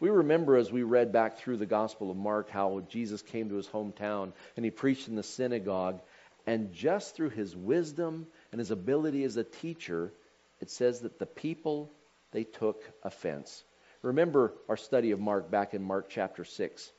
We 0.00 0.10
remember 0.10 0.56
as 0.56 0.70
we 0.70 0.82
read 0.82 1.12
back 1.12 1.38
through 1.38 1.56
the 1.56 1.66
Gospel 1.66 2.10
of 2.10 2.16
Mark 2.16 2.50
how 2.50 2.82
Jesus 2.88 3.22
came 3.22 3.48
to 3.48 3.56
his 3.56 3.68
hometown 3.68 4.32
and 4.56 4.64
he 4.64 4.70
preached 4.70 5.08
in 5.08 5.16
the 5.16 5.22
synagogue, 5.22 6.00
and 6.46 6.72
just 6.72 7.14
through 7.14 7.30
his 7.30 7.54
wisdom 7.54 8.26
and 8.50 8.58
his 8.58 8.70
ability 8.70 9.24
as 9.24 9.36
a 9.36 9.44
teacher, 9.44 10.12
it 10.60 10.70
says 10.70 11.00
that 11.00 11.18
the 11.18 11.26
people 11.26 11.90
they 12.32 12.44
took 12.44 12.82
offense. 13.02 13.62
Remember 14.02 14.52
our 14.68 14.76
study 14.76 15.12
of 15.12 15.20
Mark 15.20 15.50
back 15.50 15.74
in 15.74 15.82
Mark 15.82 16.08
chapter 16.08 16.44
6. 16.44 16.92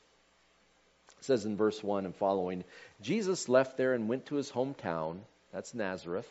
It 1.18 1.24
says 1.24 1.44
in 1.44 1.56
verse 1.56 1.82
1 1.82 2.06
and 2.06 2.16
following 2.16 2.64
Jesus 3.02 3.48
left 3.48 3.76
there 3.76 3.92
and 3.92 4.08
went 4.08 4.26
to 4.26 4.36
his 4.36 4.50
hometown, 4.50 5.18
that's 5.52 5.74
Nazareth, 5.74 6.28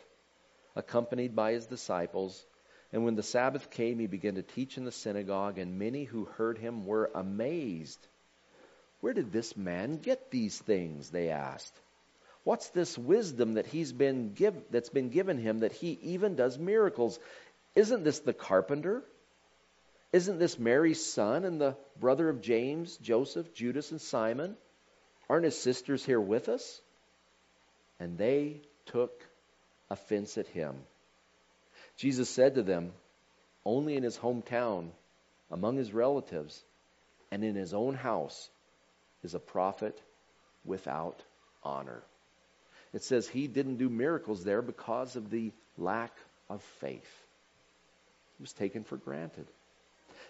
accompanied 0.74 1.36
by 1.36 1.52
his 1.52 1.66
disciples. 1.66 2.44
And 2.94 3.04
when 3.04 3.16
the 3.16 3.24
Sabbath 3.24 3.70
came, 3.70 3.98
he 3.98 4.06
began 4.06 4.36
to 4.36 4.42
teach 4.42 4.78
in 4.78 4.84
the 4.84 4.92
synagogue, 4.92 5.58
and 5.58 5.80
many 5.80 6.04
who 6.04 6.26
heard 6.26 6.58
him 6.58 6.86
were 6.86 7.10
amazed. 7.12 7.98
Where 9.00 9.12
did 9.12 9.32
this 9.32 9.56
man 9.56 9.96
get 9.96 10.30
these 10.30 10.56
things? 10.56 11.10
They 11.10 11.30
asked. 11.30 11.74
What's 12.44 12.68
this 12.68 12.96
wisdom 12.96 13.54
that 13.54 13.66
he's 13.66 13.92
been 13.92 14.32
give, 14.34 14.54
that's 14.70 14.90
been 14.90 15.08
given 15.08 15.38
him 15.38 15.58
that 15.58 15.72
he 15.72 15.98
even 16.02 16.36
does 16.36 16.56
miracles? 16.56 17.18
Isn't 17.74 18.04
this 18.04 18.20
the 18.20 18.32
carpenter? 18.32 19.02
Isn't 20.12 20.38
this 20.38 20.56
Mary's 20.56 21.04
son 21.04 21.44
and 21.44 21.60
the 21.60 21.76
brother 21.98 22.28
of 22.28 22.42
James, 22.42 22.96
Joseph, 22.98 23.52
Judas, 23.54 23.90
and 23.90 24.00
Simon? 24.00 24.56
Aren't 25.28 25.46
his 25.46 25.60
sisters 25.60 26.04
here 26.04 26.20
with 26.20 26.48
us? 26.48 26.80
And 27.98 28.16
they 28.18 28.60
took 28.86 29.20
offense 29.90 30.38
at 30.38 30.46
him. 30.46 30.76
Jesus 31.96 32.28
said 32.28 32.56
to 32.56 32.62
them, 32.62 32.92
Only 33.64 33.96
in 33.96 34.02
his 34.02 34.18
hometown, 34.18 34.90
among 35.50 35.76
his 35.76 35.92
relatives, 35.92 36.62
and 37.30 37.44
in 37.44 37.54
his 37.54 37.74
own 37.74 37.94
house 37.94 38.48
is 39.22 39.34
a 39.34 39.40
prophet 39.40 40.00
without 40.64 41.22
honor. 41.62 42.02
It 42.92 43.02
says 43.02 43.26
he 43.26 43.48
didn't 43.48 43.76
do 43.76 43.88
miracles 43.88 44.44
there 44.44 44.62
because 44.62 45.16
of 45.16 45.30
the 45.30 45.52
lack 45.76 46.12
of 46.48 46.62
faith. 46.80 47.24
It 48.38 48.42
was 48.42 48.52
taken 48.52 48.84
for 48.84 48.96
granted. 48.96 49.46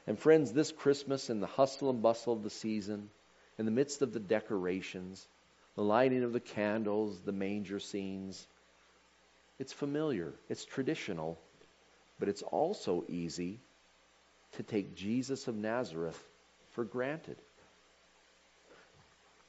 And 0.07 0.19
friends, 0.19 0.53
this 0.53 0.73
Christmas, 0.73 1.31
in 1.31 1.41
the 1.41 1.47
hustle 1.47 1.91
and 1.91 2.03
bustle 2.03 2.35
of 2.35 2.43
the 2.43 2.51
season, 2.51 3.11
in 3.59 3.65
the 3.65 3.71
midst 3.71 4.03
of 4.03 4.13
the 4.13 4.21
decorations, 4.21 5.27
the 5.77 5.83
lighting 5.83 6.23
of 6.23 6.33
the 6.33 6.41
candles, 6.41 7.21
the 7.21 7.33
manger 7.33 7.81
scenes, 7.81 8.47
it's 9.59 9.73
familiar, 9.73 10.33
it's 10.49 10.65
traditional, 10.65 11.39
but 12.25 12.31
it's 12.31 12.41
also 12.41 13.05
easy 13.07 13.59
to 14.53 14.63
take 14.63 14.97
Jesus 14.97 15.47
of 15.47 15.55
Nazareth 15.57 16.19
for 16.71 16.83
granted. 16.83 17.37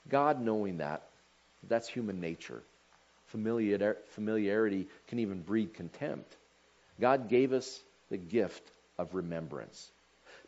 God 0.09 0.41
knowing 0.41 0.79
that, 0.79 1.03
that's 1.69 1.87
human 1.87 2.19
nature. 2.19 2.61
Familiarity 3.27 4.89
can 5.07 5.19
even 5.19 5.41
breed 5.41 5.73
contempt. 5.73 6.35
God 6.99 7.29
gave 7.29 7.53
us 7.53 7.79
the 8.09 8.17
gift 8.17 8.69
of 8.97 9.15
remembrance. 9.15 9.89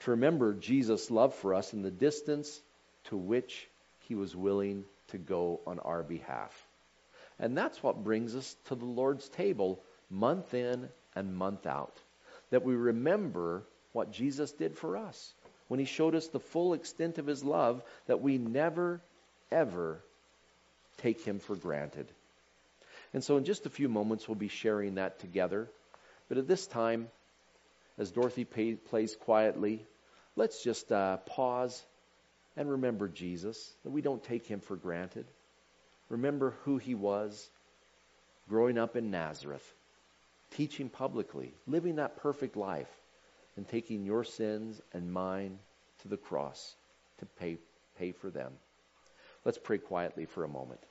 To 0.02 0.12
remember 0.12 0.54
Jesus' 0.54 1.10
love 1.10 1.34
for 1.34 1.54
us 1.54 1.72
and 1.72 1.86
the 1.86 1.92
distance 1.92 2.60
to 3.06 3.16
which 3.16 3.70
he 4.10 4.16
was 4.16 4.36
willing 4.36 4.84
to 5.12 5.18
go 5.18 5.62
on 5.66 5.80
our 5.80 6.04
behalf. 6.04 6.68
And 7.40 7.58
that's 7.58 7.82
what 7.82 8.04
brings 8.04 8.36
us 8.36 8.54
to 8.66 8.76
the 8.76 8.84
Lord's 8.84 9.30
table 9.30 9.80
month 10.10 10.54
in 10.54 10.90
and 11.16 11.34
month 11.34 11.66
out. 11.66 11.98
That 12.52 12.64
we 12.64 12.76
remember 12.76 13.64
what 13.94 14.12
Jesus 14.12 14.52
did 14.52 14.78
for 14.78 14.98
us 14.98 15.34
when 15.68 15.80
he 15.80 15.86
showed 15.86 16.16
us 16.16 16.28
the 16.28 16.40
full 16.40 16.74
extent 16.74 17.18
of 17.18 17.28
his 17.28 17.44
love, 17.44 17.84
that 18.08 18.22
we 18.22 18.38
never, 18.38 19.02
ever 19.52 20.00
take 20.98 21.22
him 21.22 21.40
for 21.40 21.56
granted. 21.56 22.08
And 23.14 23.24
so, 23.24 23.38
in 23.38 23.44
just 23.44 23.66
a 23.66 23.70
few 23.70 23.90
moments, 23.90 24.28
we'll 24.28 24.36
be 24.36 24.48
sharing 24.48 24.96
that 24.96 25.20
together. 25.20 25.70
But 26.30 26.38
at 26.38 26.48
this 26.48 26.68
time, 26.68 27.10
as 27.98 28.12
Dorothy 28.12 28.46
pay, 28.46 28.76
plays 28.76 29.16
quietly, 29.16 29.86
let's 30.36 30.64
just 30.64 30.92
uh, 30.92 31.18
pause 31.18 31.84
and 32.56 32.70
remember 32.70 33.08
Jesus, 33.08 33.72
that 33.84 33.92
we 33.92 34.02
don't 34.02 34.24
take 34.24 34.46
him 34.46 34.60
for 34.60 34.76
granted. 34.76 35.26
Remember 36.10 36.56
who 36.64 36.78
he 36.78 36.96
was 36.96 37.50
growing 38.50 38.78
up 38.78 38.96
in 38.96 39.12
Nazareth, 39.12 39.74
teaching 40.52 40.90
publicly, 40.90 41.54
living 41.68 41.96
that 41.96 42.18
perfect 42.18 42.56
life, 42.56 42.92
and 43.56 43.68
taking 43.68 44.04
your 44.04 44.24
sins 44.24 44.82
and 44.94 45.12
mine 45.12 45.60
to 46.02 46.08
the 46.08 46.18
cross 46.18 46.76
to 47.18 47.26
pay, 47.26 47.58
pay 47.98 48.12
for 48.12 48.30
them. 48.30 48.54
Let's 49.44 49.58
pray 49.58 49.78
quietly 49.78 50.26
for 50.26 50.44
a 50.44 50.50
moment. 50.50 50.82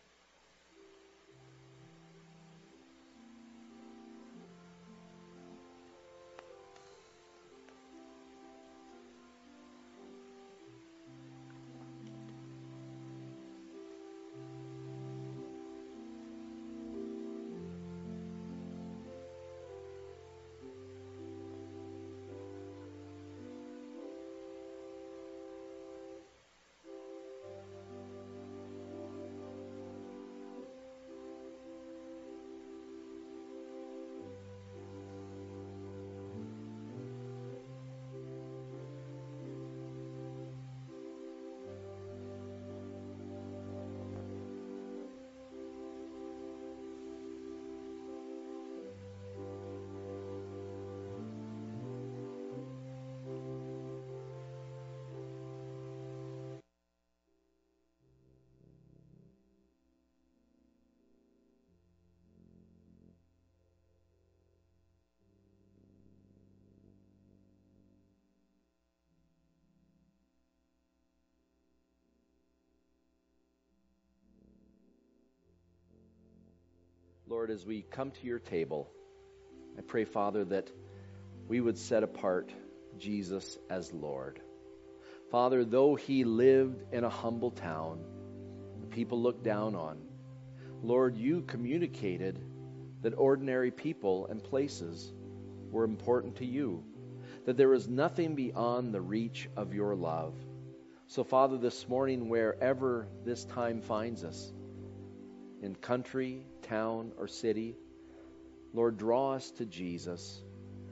Lord, 77.28 77.50
as 77.50 77.66
we 77.66 77.82
come 77.82 78.12
to 78.12 78.26
your 78.26 78.38
table, 78.38 78.88
I 79.76 79.80
pray, 79.80 80.04
Father, 80.04 80.44
that 80.44 80.70
we 81.48 81.60
would 81.60 81.76
set 81.76 82.04
apart 82.04 82.52
Jesus 82.98 83.58
as 83.68 83.92
Lord. 83.92 84.40
Father, 85.32 85.64
though 85.64 85.96
he 85.96 86.22
lived 86.22 86.84
in 86.92 87.02
a 87.02 87.10
humble 87.10 87.50
town, 87.50 87.98
people 88.90 89.20
looked 89.20 89.42
down 89.42 89.74
on, 89.74 89.98
Lord, 90.82 91.16
you 91.16 91.42
communicated 91.42 92.38
that 93.02 93.18
ordinary 93.18 93.72
people 93.72 94.28
and 94.28 94.40
places 94.40 95.12
were 95.72 95.82
important 95.82 96.36
to 96.36 96.46
you, 96.46 96.84
that 97.44 97.56
there 97.56 97.74
is 97.74 97.88
nothing 97.88 98.36
beyond 98.36 98.94
the 98.94 99.00
reach 99.00 99.48
of 99.56 99.74
your 99.74 99.96
love. 99.96 100.36
So, 101.08 101.24
Father, 101.24 101.58
this 101.58 101.88
morning, 101.88 102.28
wherever 102.28 103.08
this 103.24 103.44
time 103.44 103.82
finds 103.82 104.22
us, 104.22 104.52
in 105.66 105.74
country, 105.74 106.46
town, 106.62 107.12
or 107.18 107.26
city. 107.26 107.74
Lord, 108.72 108.96
draw 108.96 109.32
us 109.32 109.50
to 109.52 109.66
Jesus, 109.66 110.40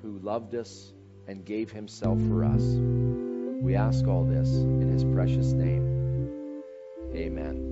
who 0.03 0.19
loved 0.19 0.55
us 0.57 0.93
and 1.29 1.45
gave 1.45 1.71
himself 1.71 2.19
for 2.29 2.45
us. 2.45 2.61
We 2.61 3.77
ask 3.77 4.05
all 4.07 4.25
this 4.25 4.49
in 4.49 4.91
his 4.91 5.05
precious 5.05 5.53
name. 5.53 6.63
Amen. 7.15 7.71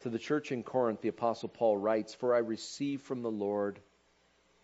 To 0.00 0.10
the 0.10 0.18
church 0.18 0.50
in 0.50 0.64
Corinth, 0.64 1.00
the 1.00 1.08
Apostle 1.08 1.48
Paul 1.48 1.78
writes, 1.78 2.12
For 2.14 2.34
I 2.34 2.38
received 2.38 3.04
from 3.04 3.22
the 3.22 3.30
Lord 3.30 3.78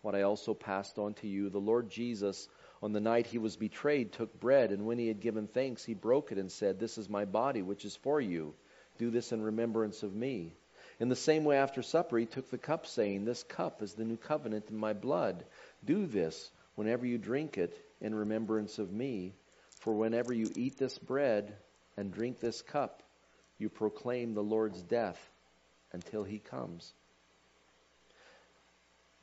what 0.01 0.13
I 0.13 0.23
also 0.23 0.53
passed 0.53 0.99
on 0.99 1.13
to 1.15 1.27
you. 1.27 1.49
The 1.49 1.57
Lord 1.57 1.89
Jesus, 1.89 2.49
on 2.83 2.91
the 2.91 2.99
night 2.99 3.27
he 3.27 3.37
was 3.37 3.55
betrayed, 3.55 4.11
took 4.11 4.37
bread, 4.39 4.71
and 4.71 4.85
when 4.85 4.99
he 4.99 5.07
had 5.07 5.21
given 5.21 5.47
thanks, 5.47 5.85
he 5.85 5.93
broke 5.93 6.33
it 6.33 6.37
and 6.37 6.51
said, 6.51 6.79
This 6.79 6.97
is 6.97 7.07
my 7.09 7.23
body, 7.23 7.61
which 7.61 7.85
is 7.85 7.95
for 7.95 8.19
you. 8.19 8.53
Do 9.01 9.09
this 9.09 9.31
in 9.31 9.41
remembrance 9.41 10.03
of 10.03 10.13
me. 10.13 10.53
In 10.99 11.09
the 11.09 11.15
same 11.15 11.43
way, 11.43 11.57
after 11.57 11.81
supper, 11.81 12.19
he 12.19 12.27
took 12.27 12.51
the 12.51 12.59
cup, 12.59 12.85
saying, 12.85 13.25
This 13.25 13.41
cup 13.41 13.81
is 13.81 13.93
the 13.93 14.05
new 14.05 14.15
covenant 14.15 14.65
in 14.69 14.77
my 14.77 14.93
blood. 14.93 15.43
Do 15.83 16.05
this 16.05 16.51
whenever 16.75 17.07
you 17.07 17.17
drink 17.17 17.57
it 17.57 17.75
in 17.99 18.13
remembrance 18.13 18.77
of 18.77 18.91
me. 18.91 19.33
For 19.79 19.91
whenever 19.91 20.31
you 20.31 20.51
eat 20.55 20.77
this 20.77 20.99
bread 20.99 21.51
and 21.97 22.13
drink 22.13 22.39
this 22.39 22.61
cup, 22.61 23.01
you 23.57 23.69
proclaim 23.69 24.35
the 24.35 24.43
Lord's 24.43 24.83
death 24.83 25.17
until 25.91 26.23
he 26.23 26.37
comes. 26.37 26.93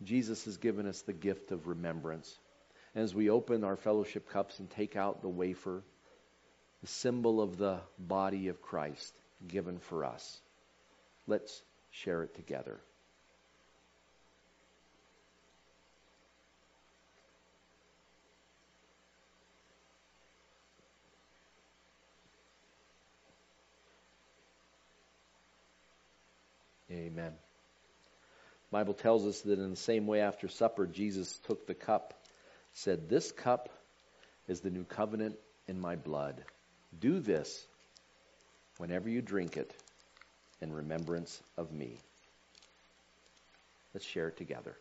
Jesus 0.03 0.45
has 0.47 0.57
given 0.57 0.89
us 0.89 1.03
the 1.03 1.13
gift 1.13 1.53
of 1.53 1.69
remembrance. 1.69 2.37
As 2.97 3.15
we 3.15 3.31
open 3.31 3.63
our 3.63 3.77
fellowship 3.77 4.29
cups 4.29 4.59
and 4.59 4.69
take 4.69 4.97
out 4.97 5.23
the 5.23 5.29
wafer, 5.29 5.85
the 6.81 6.89
symbol 6.89 7.41
of 7.41 7.59
the 7.59 7.79
body 7.97 8.49
of 8.49 8.61
Christ, 8.61 9.15
given 9.47 9.79
for 9.79 10.05
us. 10.05 10.41
Let's 11.27 11.63
share 11.91 12.23
it 12.23 12.35
together. 12.35 12.81
Amen. 26.91 27.33
Bible 28.71 28.95
tells 28.95 29.27
us 29.27 29.41
that 29.43 29.59
in 29.59 29.71
the 29.71 29.77
same 29.77 30.07
way 30.07 30.21
after 30.21 30.49
supper, 30.49 30.87
Jesus 30.87 31.39
took 31.47 31.67
the 31.67 31.75
cup, 31.75 32.15
said, 32.73 33.09
This 33.09 33.31
cup 33.33 33.69
is 34.47 34.61
the 34.61 34.71
new 34.71 34.85
covenant 34.85 35.37
in 35.67 35.81
my 35.81 35.97
blood. 35.97 36.43
Do 36.99 37.21
this 37.21 37.67
whenever 38.79 39.09
you 39.09 39.21
drink 39.21 39.57
it 39.57 39.75
in 40.61 40.73
remembrance 40.73 41.41
of 41.57 41.73
me. 41.73 41.99
Let's 43.95 44.07
share 44.07 44.29
it 44.29 44.37
together. 44.37 44.77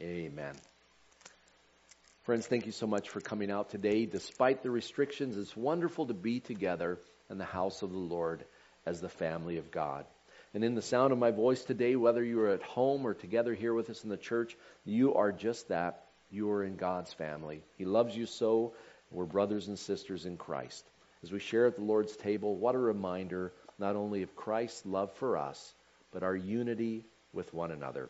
Amen. 0.00 0.54
Friends, 2.22 2.46
thank 2.46 2.64
you 2.64 2.72
so 2.72 2.86
much 2.86 3.10
for 3.10 3.20
coming 3.20 3.50
out 3.50 3.70
today. 3.70 4.06
Despite 4.06 4.62
the 4.62 4.70
restrictions, 4.70 5.36
it's 5.36 5.56
wonderful 5.56 6.06
to 6.06 6.14
be 6.14 6.40
together 6.40 6.98
in 7.28 7.38
the 7.38 7.44
house 7.44 7.82
of 7.82 7.90
the 7.90 7.98
Lord 7.98 8.44
as 8.86 9.00
the 9.00 9.08
family 9.08 9.58
of 9.58 9.70
God. 9.70 10.06
And 10.54 10.64
in 10.64 10.74
the 10.74 10.82
sound 10.82 11.12
of 11.12 11.18
my 11.18 11.30
voice 11.30 11.62
today, 11.62 11.96
whether 11.96 12.24
you 12.24 12.40
are 12.40 12.50
at 12.50 12.62
home 12.62 13.06
or 13.06 13.14
together 13.14 13.54
here 13.54 13.74
with 13.74 13.90
us 13.90 14.04
in 14.04 14.10
the 14.10 14.16
church, 14.16 14.56
you 14.84 15.14
are 15.14 15.32
just 15.32 15.68
that. 15.68 16.06
You 16.30 16.50
are 16.52 16.64
in 16.64 16.76
God's 16.76 17.12
family. 17.12 17.62
He 17.76 17.84
loves 17.84 18.16
you 18.16 18.26
so. 18.26 18.72
We're 19.10 19.24
brothers 19.24 19.68
and 19.68 19.78
sisters 19.78 20.26
in 20.26 20.36
Christ. 20.36 20.84
As 21.22 21.32
we 21.32 21.40
share 21.40 21.66
at 21.66 21.76
the 21.76 21.82
Lord's 21.82 22.16
table, 22.16 22.54
what 22.54 22.74
a 22.74 22.78
reminder 22.78 23.52
not 23.78 23.96
only 23.96 24.22
of 24.22 24.36
Christ's 24.36 24.86
love 24.86 25.12
for 25.14 25.36
us, 25.36 25.74
but 26.12 26.22
our 26.22 26.36
unity 26.36 27.04
with 27.32 27.52
one 27.52 27.70
another. 27.70 28.08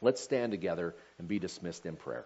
Let's 0.00 0.20
stand 0.20 0.52
together 0.52 0.94
and 1.18 1.28
be 1.28 1.38
dismissed 1.38 1.86
in 1.86 1.96
prayer. 1.96 2.24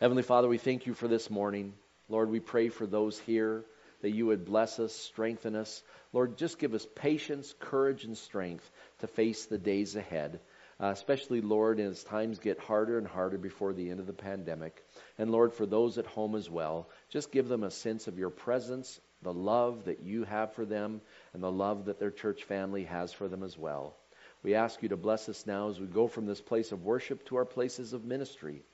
Heavenly 0.00 0.22
Father, 0.22 0.48
we 0.48 0.58
thank 0.58 0.86
you 0.86 0.94
for 0.94 1.08
this 1.08 1.30
morning. 1.30 1.72
Lord, 2.08 2.30
we 2.30 2.40
pray 2.40 2.68
for 2.68 2.86
those 2.86 3.18
here 3.20 3.64
that 4.02 4.10
you 4.10 4.26
would 4.26 4.44
bless 4.44 4.78
us, 4.80 4.92
strengthen 4.92 5.54
us. 5.54 5.82
Lord, 6.12 6.36
just 6.36 6.58
give 6.58 6.74
us 6.74 6.86
patience, 6.96 7.54
courage, 7.60 8.04
and 8.04 8.18
strength 8.18 8.68
to 9.00 9.06
face 9.06 9.46
the 9.46 9.58
days 9.58 9.96
ahead. 9.96 10.40
Uh, 10.82 10.86
especially, 10.86 11.40
Lord, 11.40 11.78
as 11.78 12.02
times 12.02 12.40
get 12.40 12.58
harder 12.58 12.98
and 12.98 13.06
harder 13.06 13.38
before 13.38 13.72
the 13.72 13.88
end 13.88 14.00
of 14.00 14.08
the 14.08 14.12
pandemic. 14.12 14.84
And 15.16 15.30
Lord, 15.30 15.52
for 15.52 15.64
those 15.64 15.96
at 15.96 16.06
home 16.06 16.34
as 16.34 16.50
well, 16.50 16.88
just 17.08 17.30
give 17.30 17.46
them 17.46 17.62
a 17.62 17.70
sense 17.70 18.08
of 18.08 18.18
your 18.18 18.30
presence, 18.30 19.00
the 19.22 19.32
love 19.32 19.84
that 19.84 20.02
you 20.02 20.24
have 20.24 20.54
for 20.54 20.64
them, 20.64 21.00
and 21.34 21.42
the 21.42 21.52
love 21.52 21.84
that 21.84 22.00
their 22.00 22.10
church 22.10 22.42
family 22.42 22.82
has 22.82 23.12
for 23.12 23.28
them 23.28 23.44
as 23.44 23.56
well. 23.56 23.94
We 24.42 24.56
ask 24.56 24.82
you 24.82 24.88
to 24.88 24.96
bless 24.96 25.28
us 25.28 25.46
now 25.46 25.68
as 25.68 25.78
we 25.78 25.86
go 25.86 26.08
from 26.08 26.26
this 26.26 26.40
place 26.40 26.72
of 26.72 26.82
worship 26.82 27.24
to 27.26 27.36
our 27.36 27.44
places 27.44 27.92
of 27.92 28.04
ministry. 28.04 28.64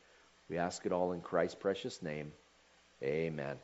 We 0.48 0.56
ask 0.56 0.86
it 0.86 0.92
all 0.92 1.12
in 1.12 1.20
Christ's 1.20 1.56
precious 1.56 2.02
name. 2.02 2.32
Amen. 3.02 3.58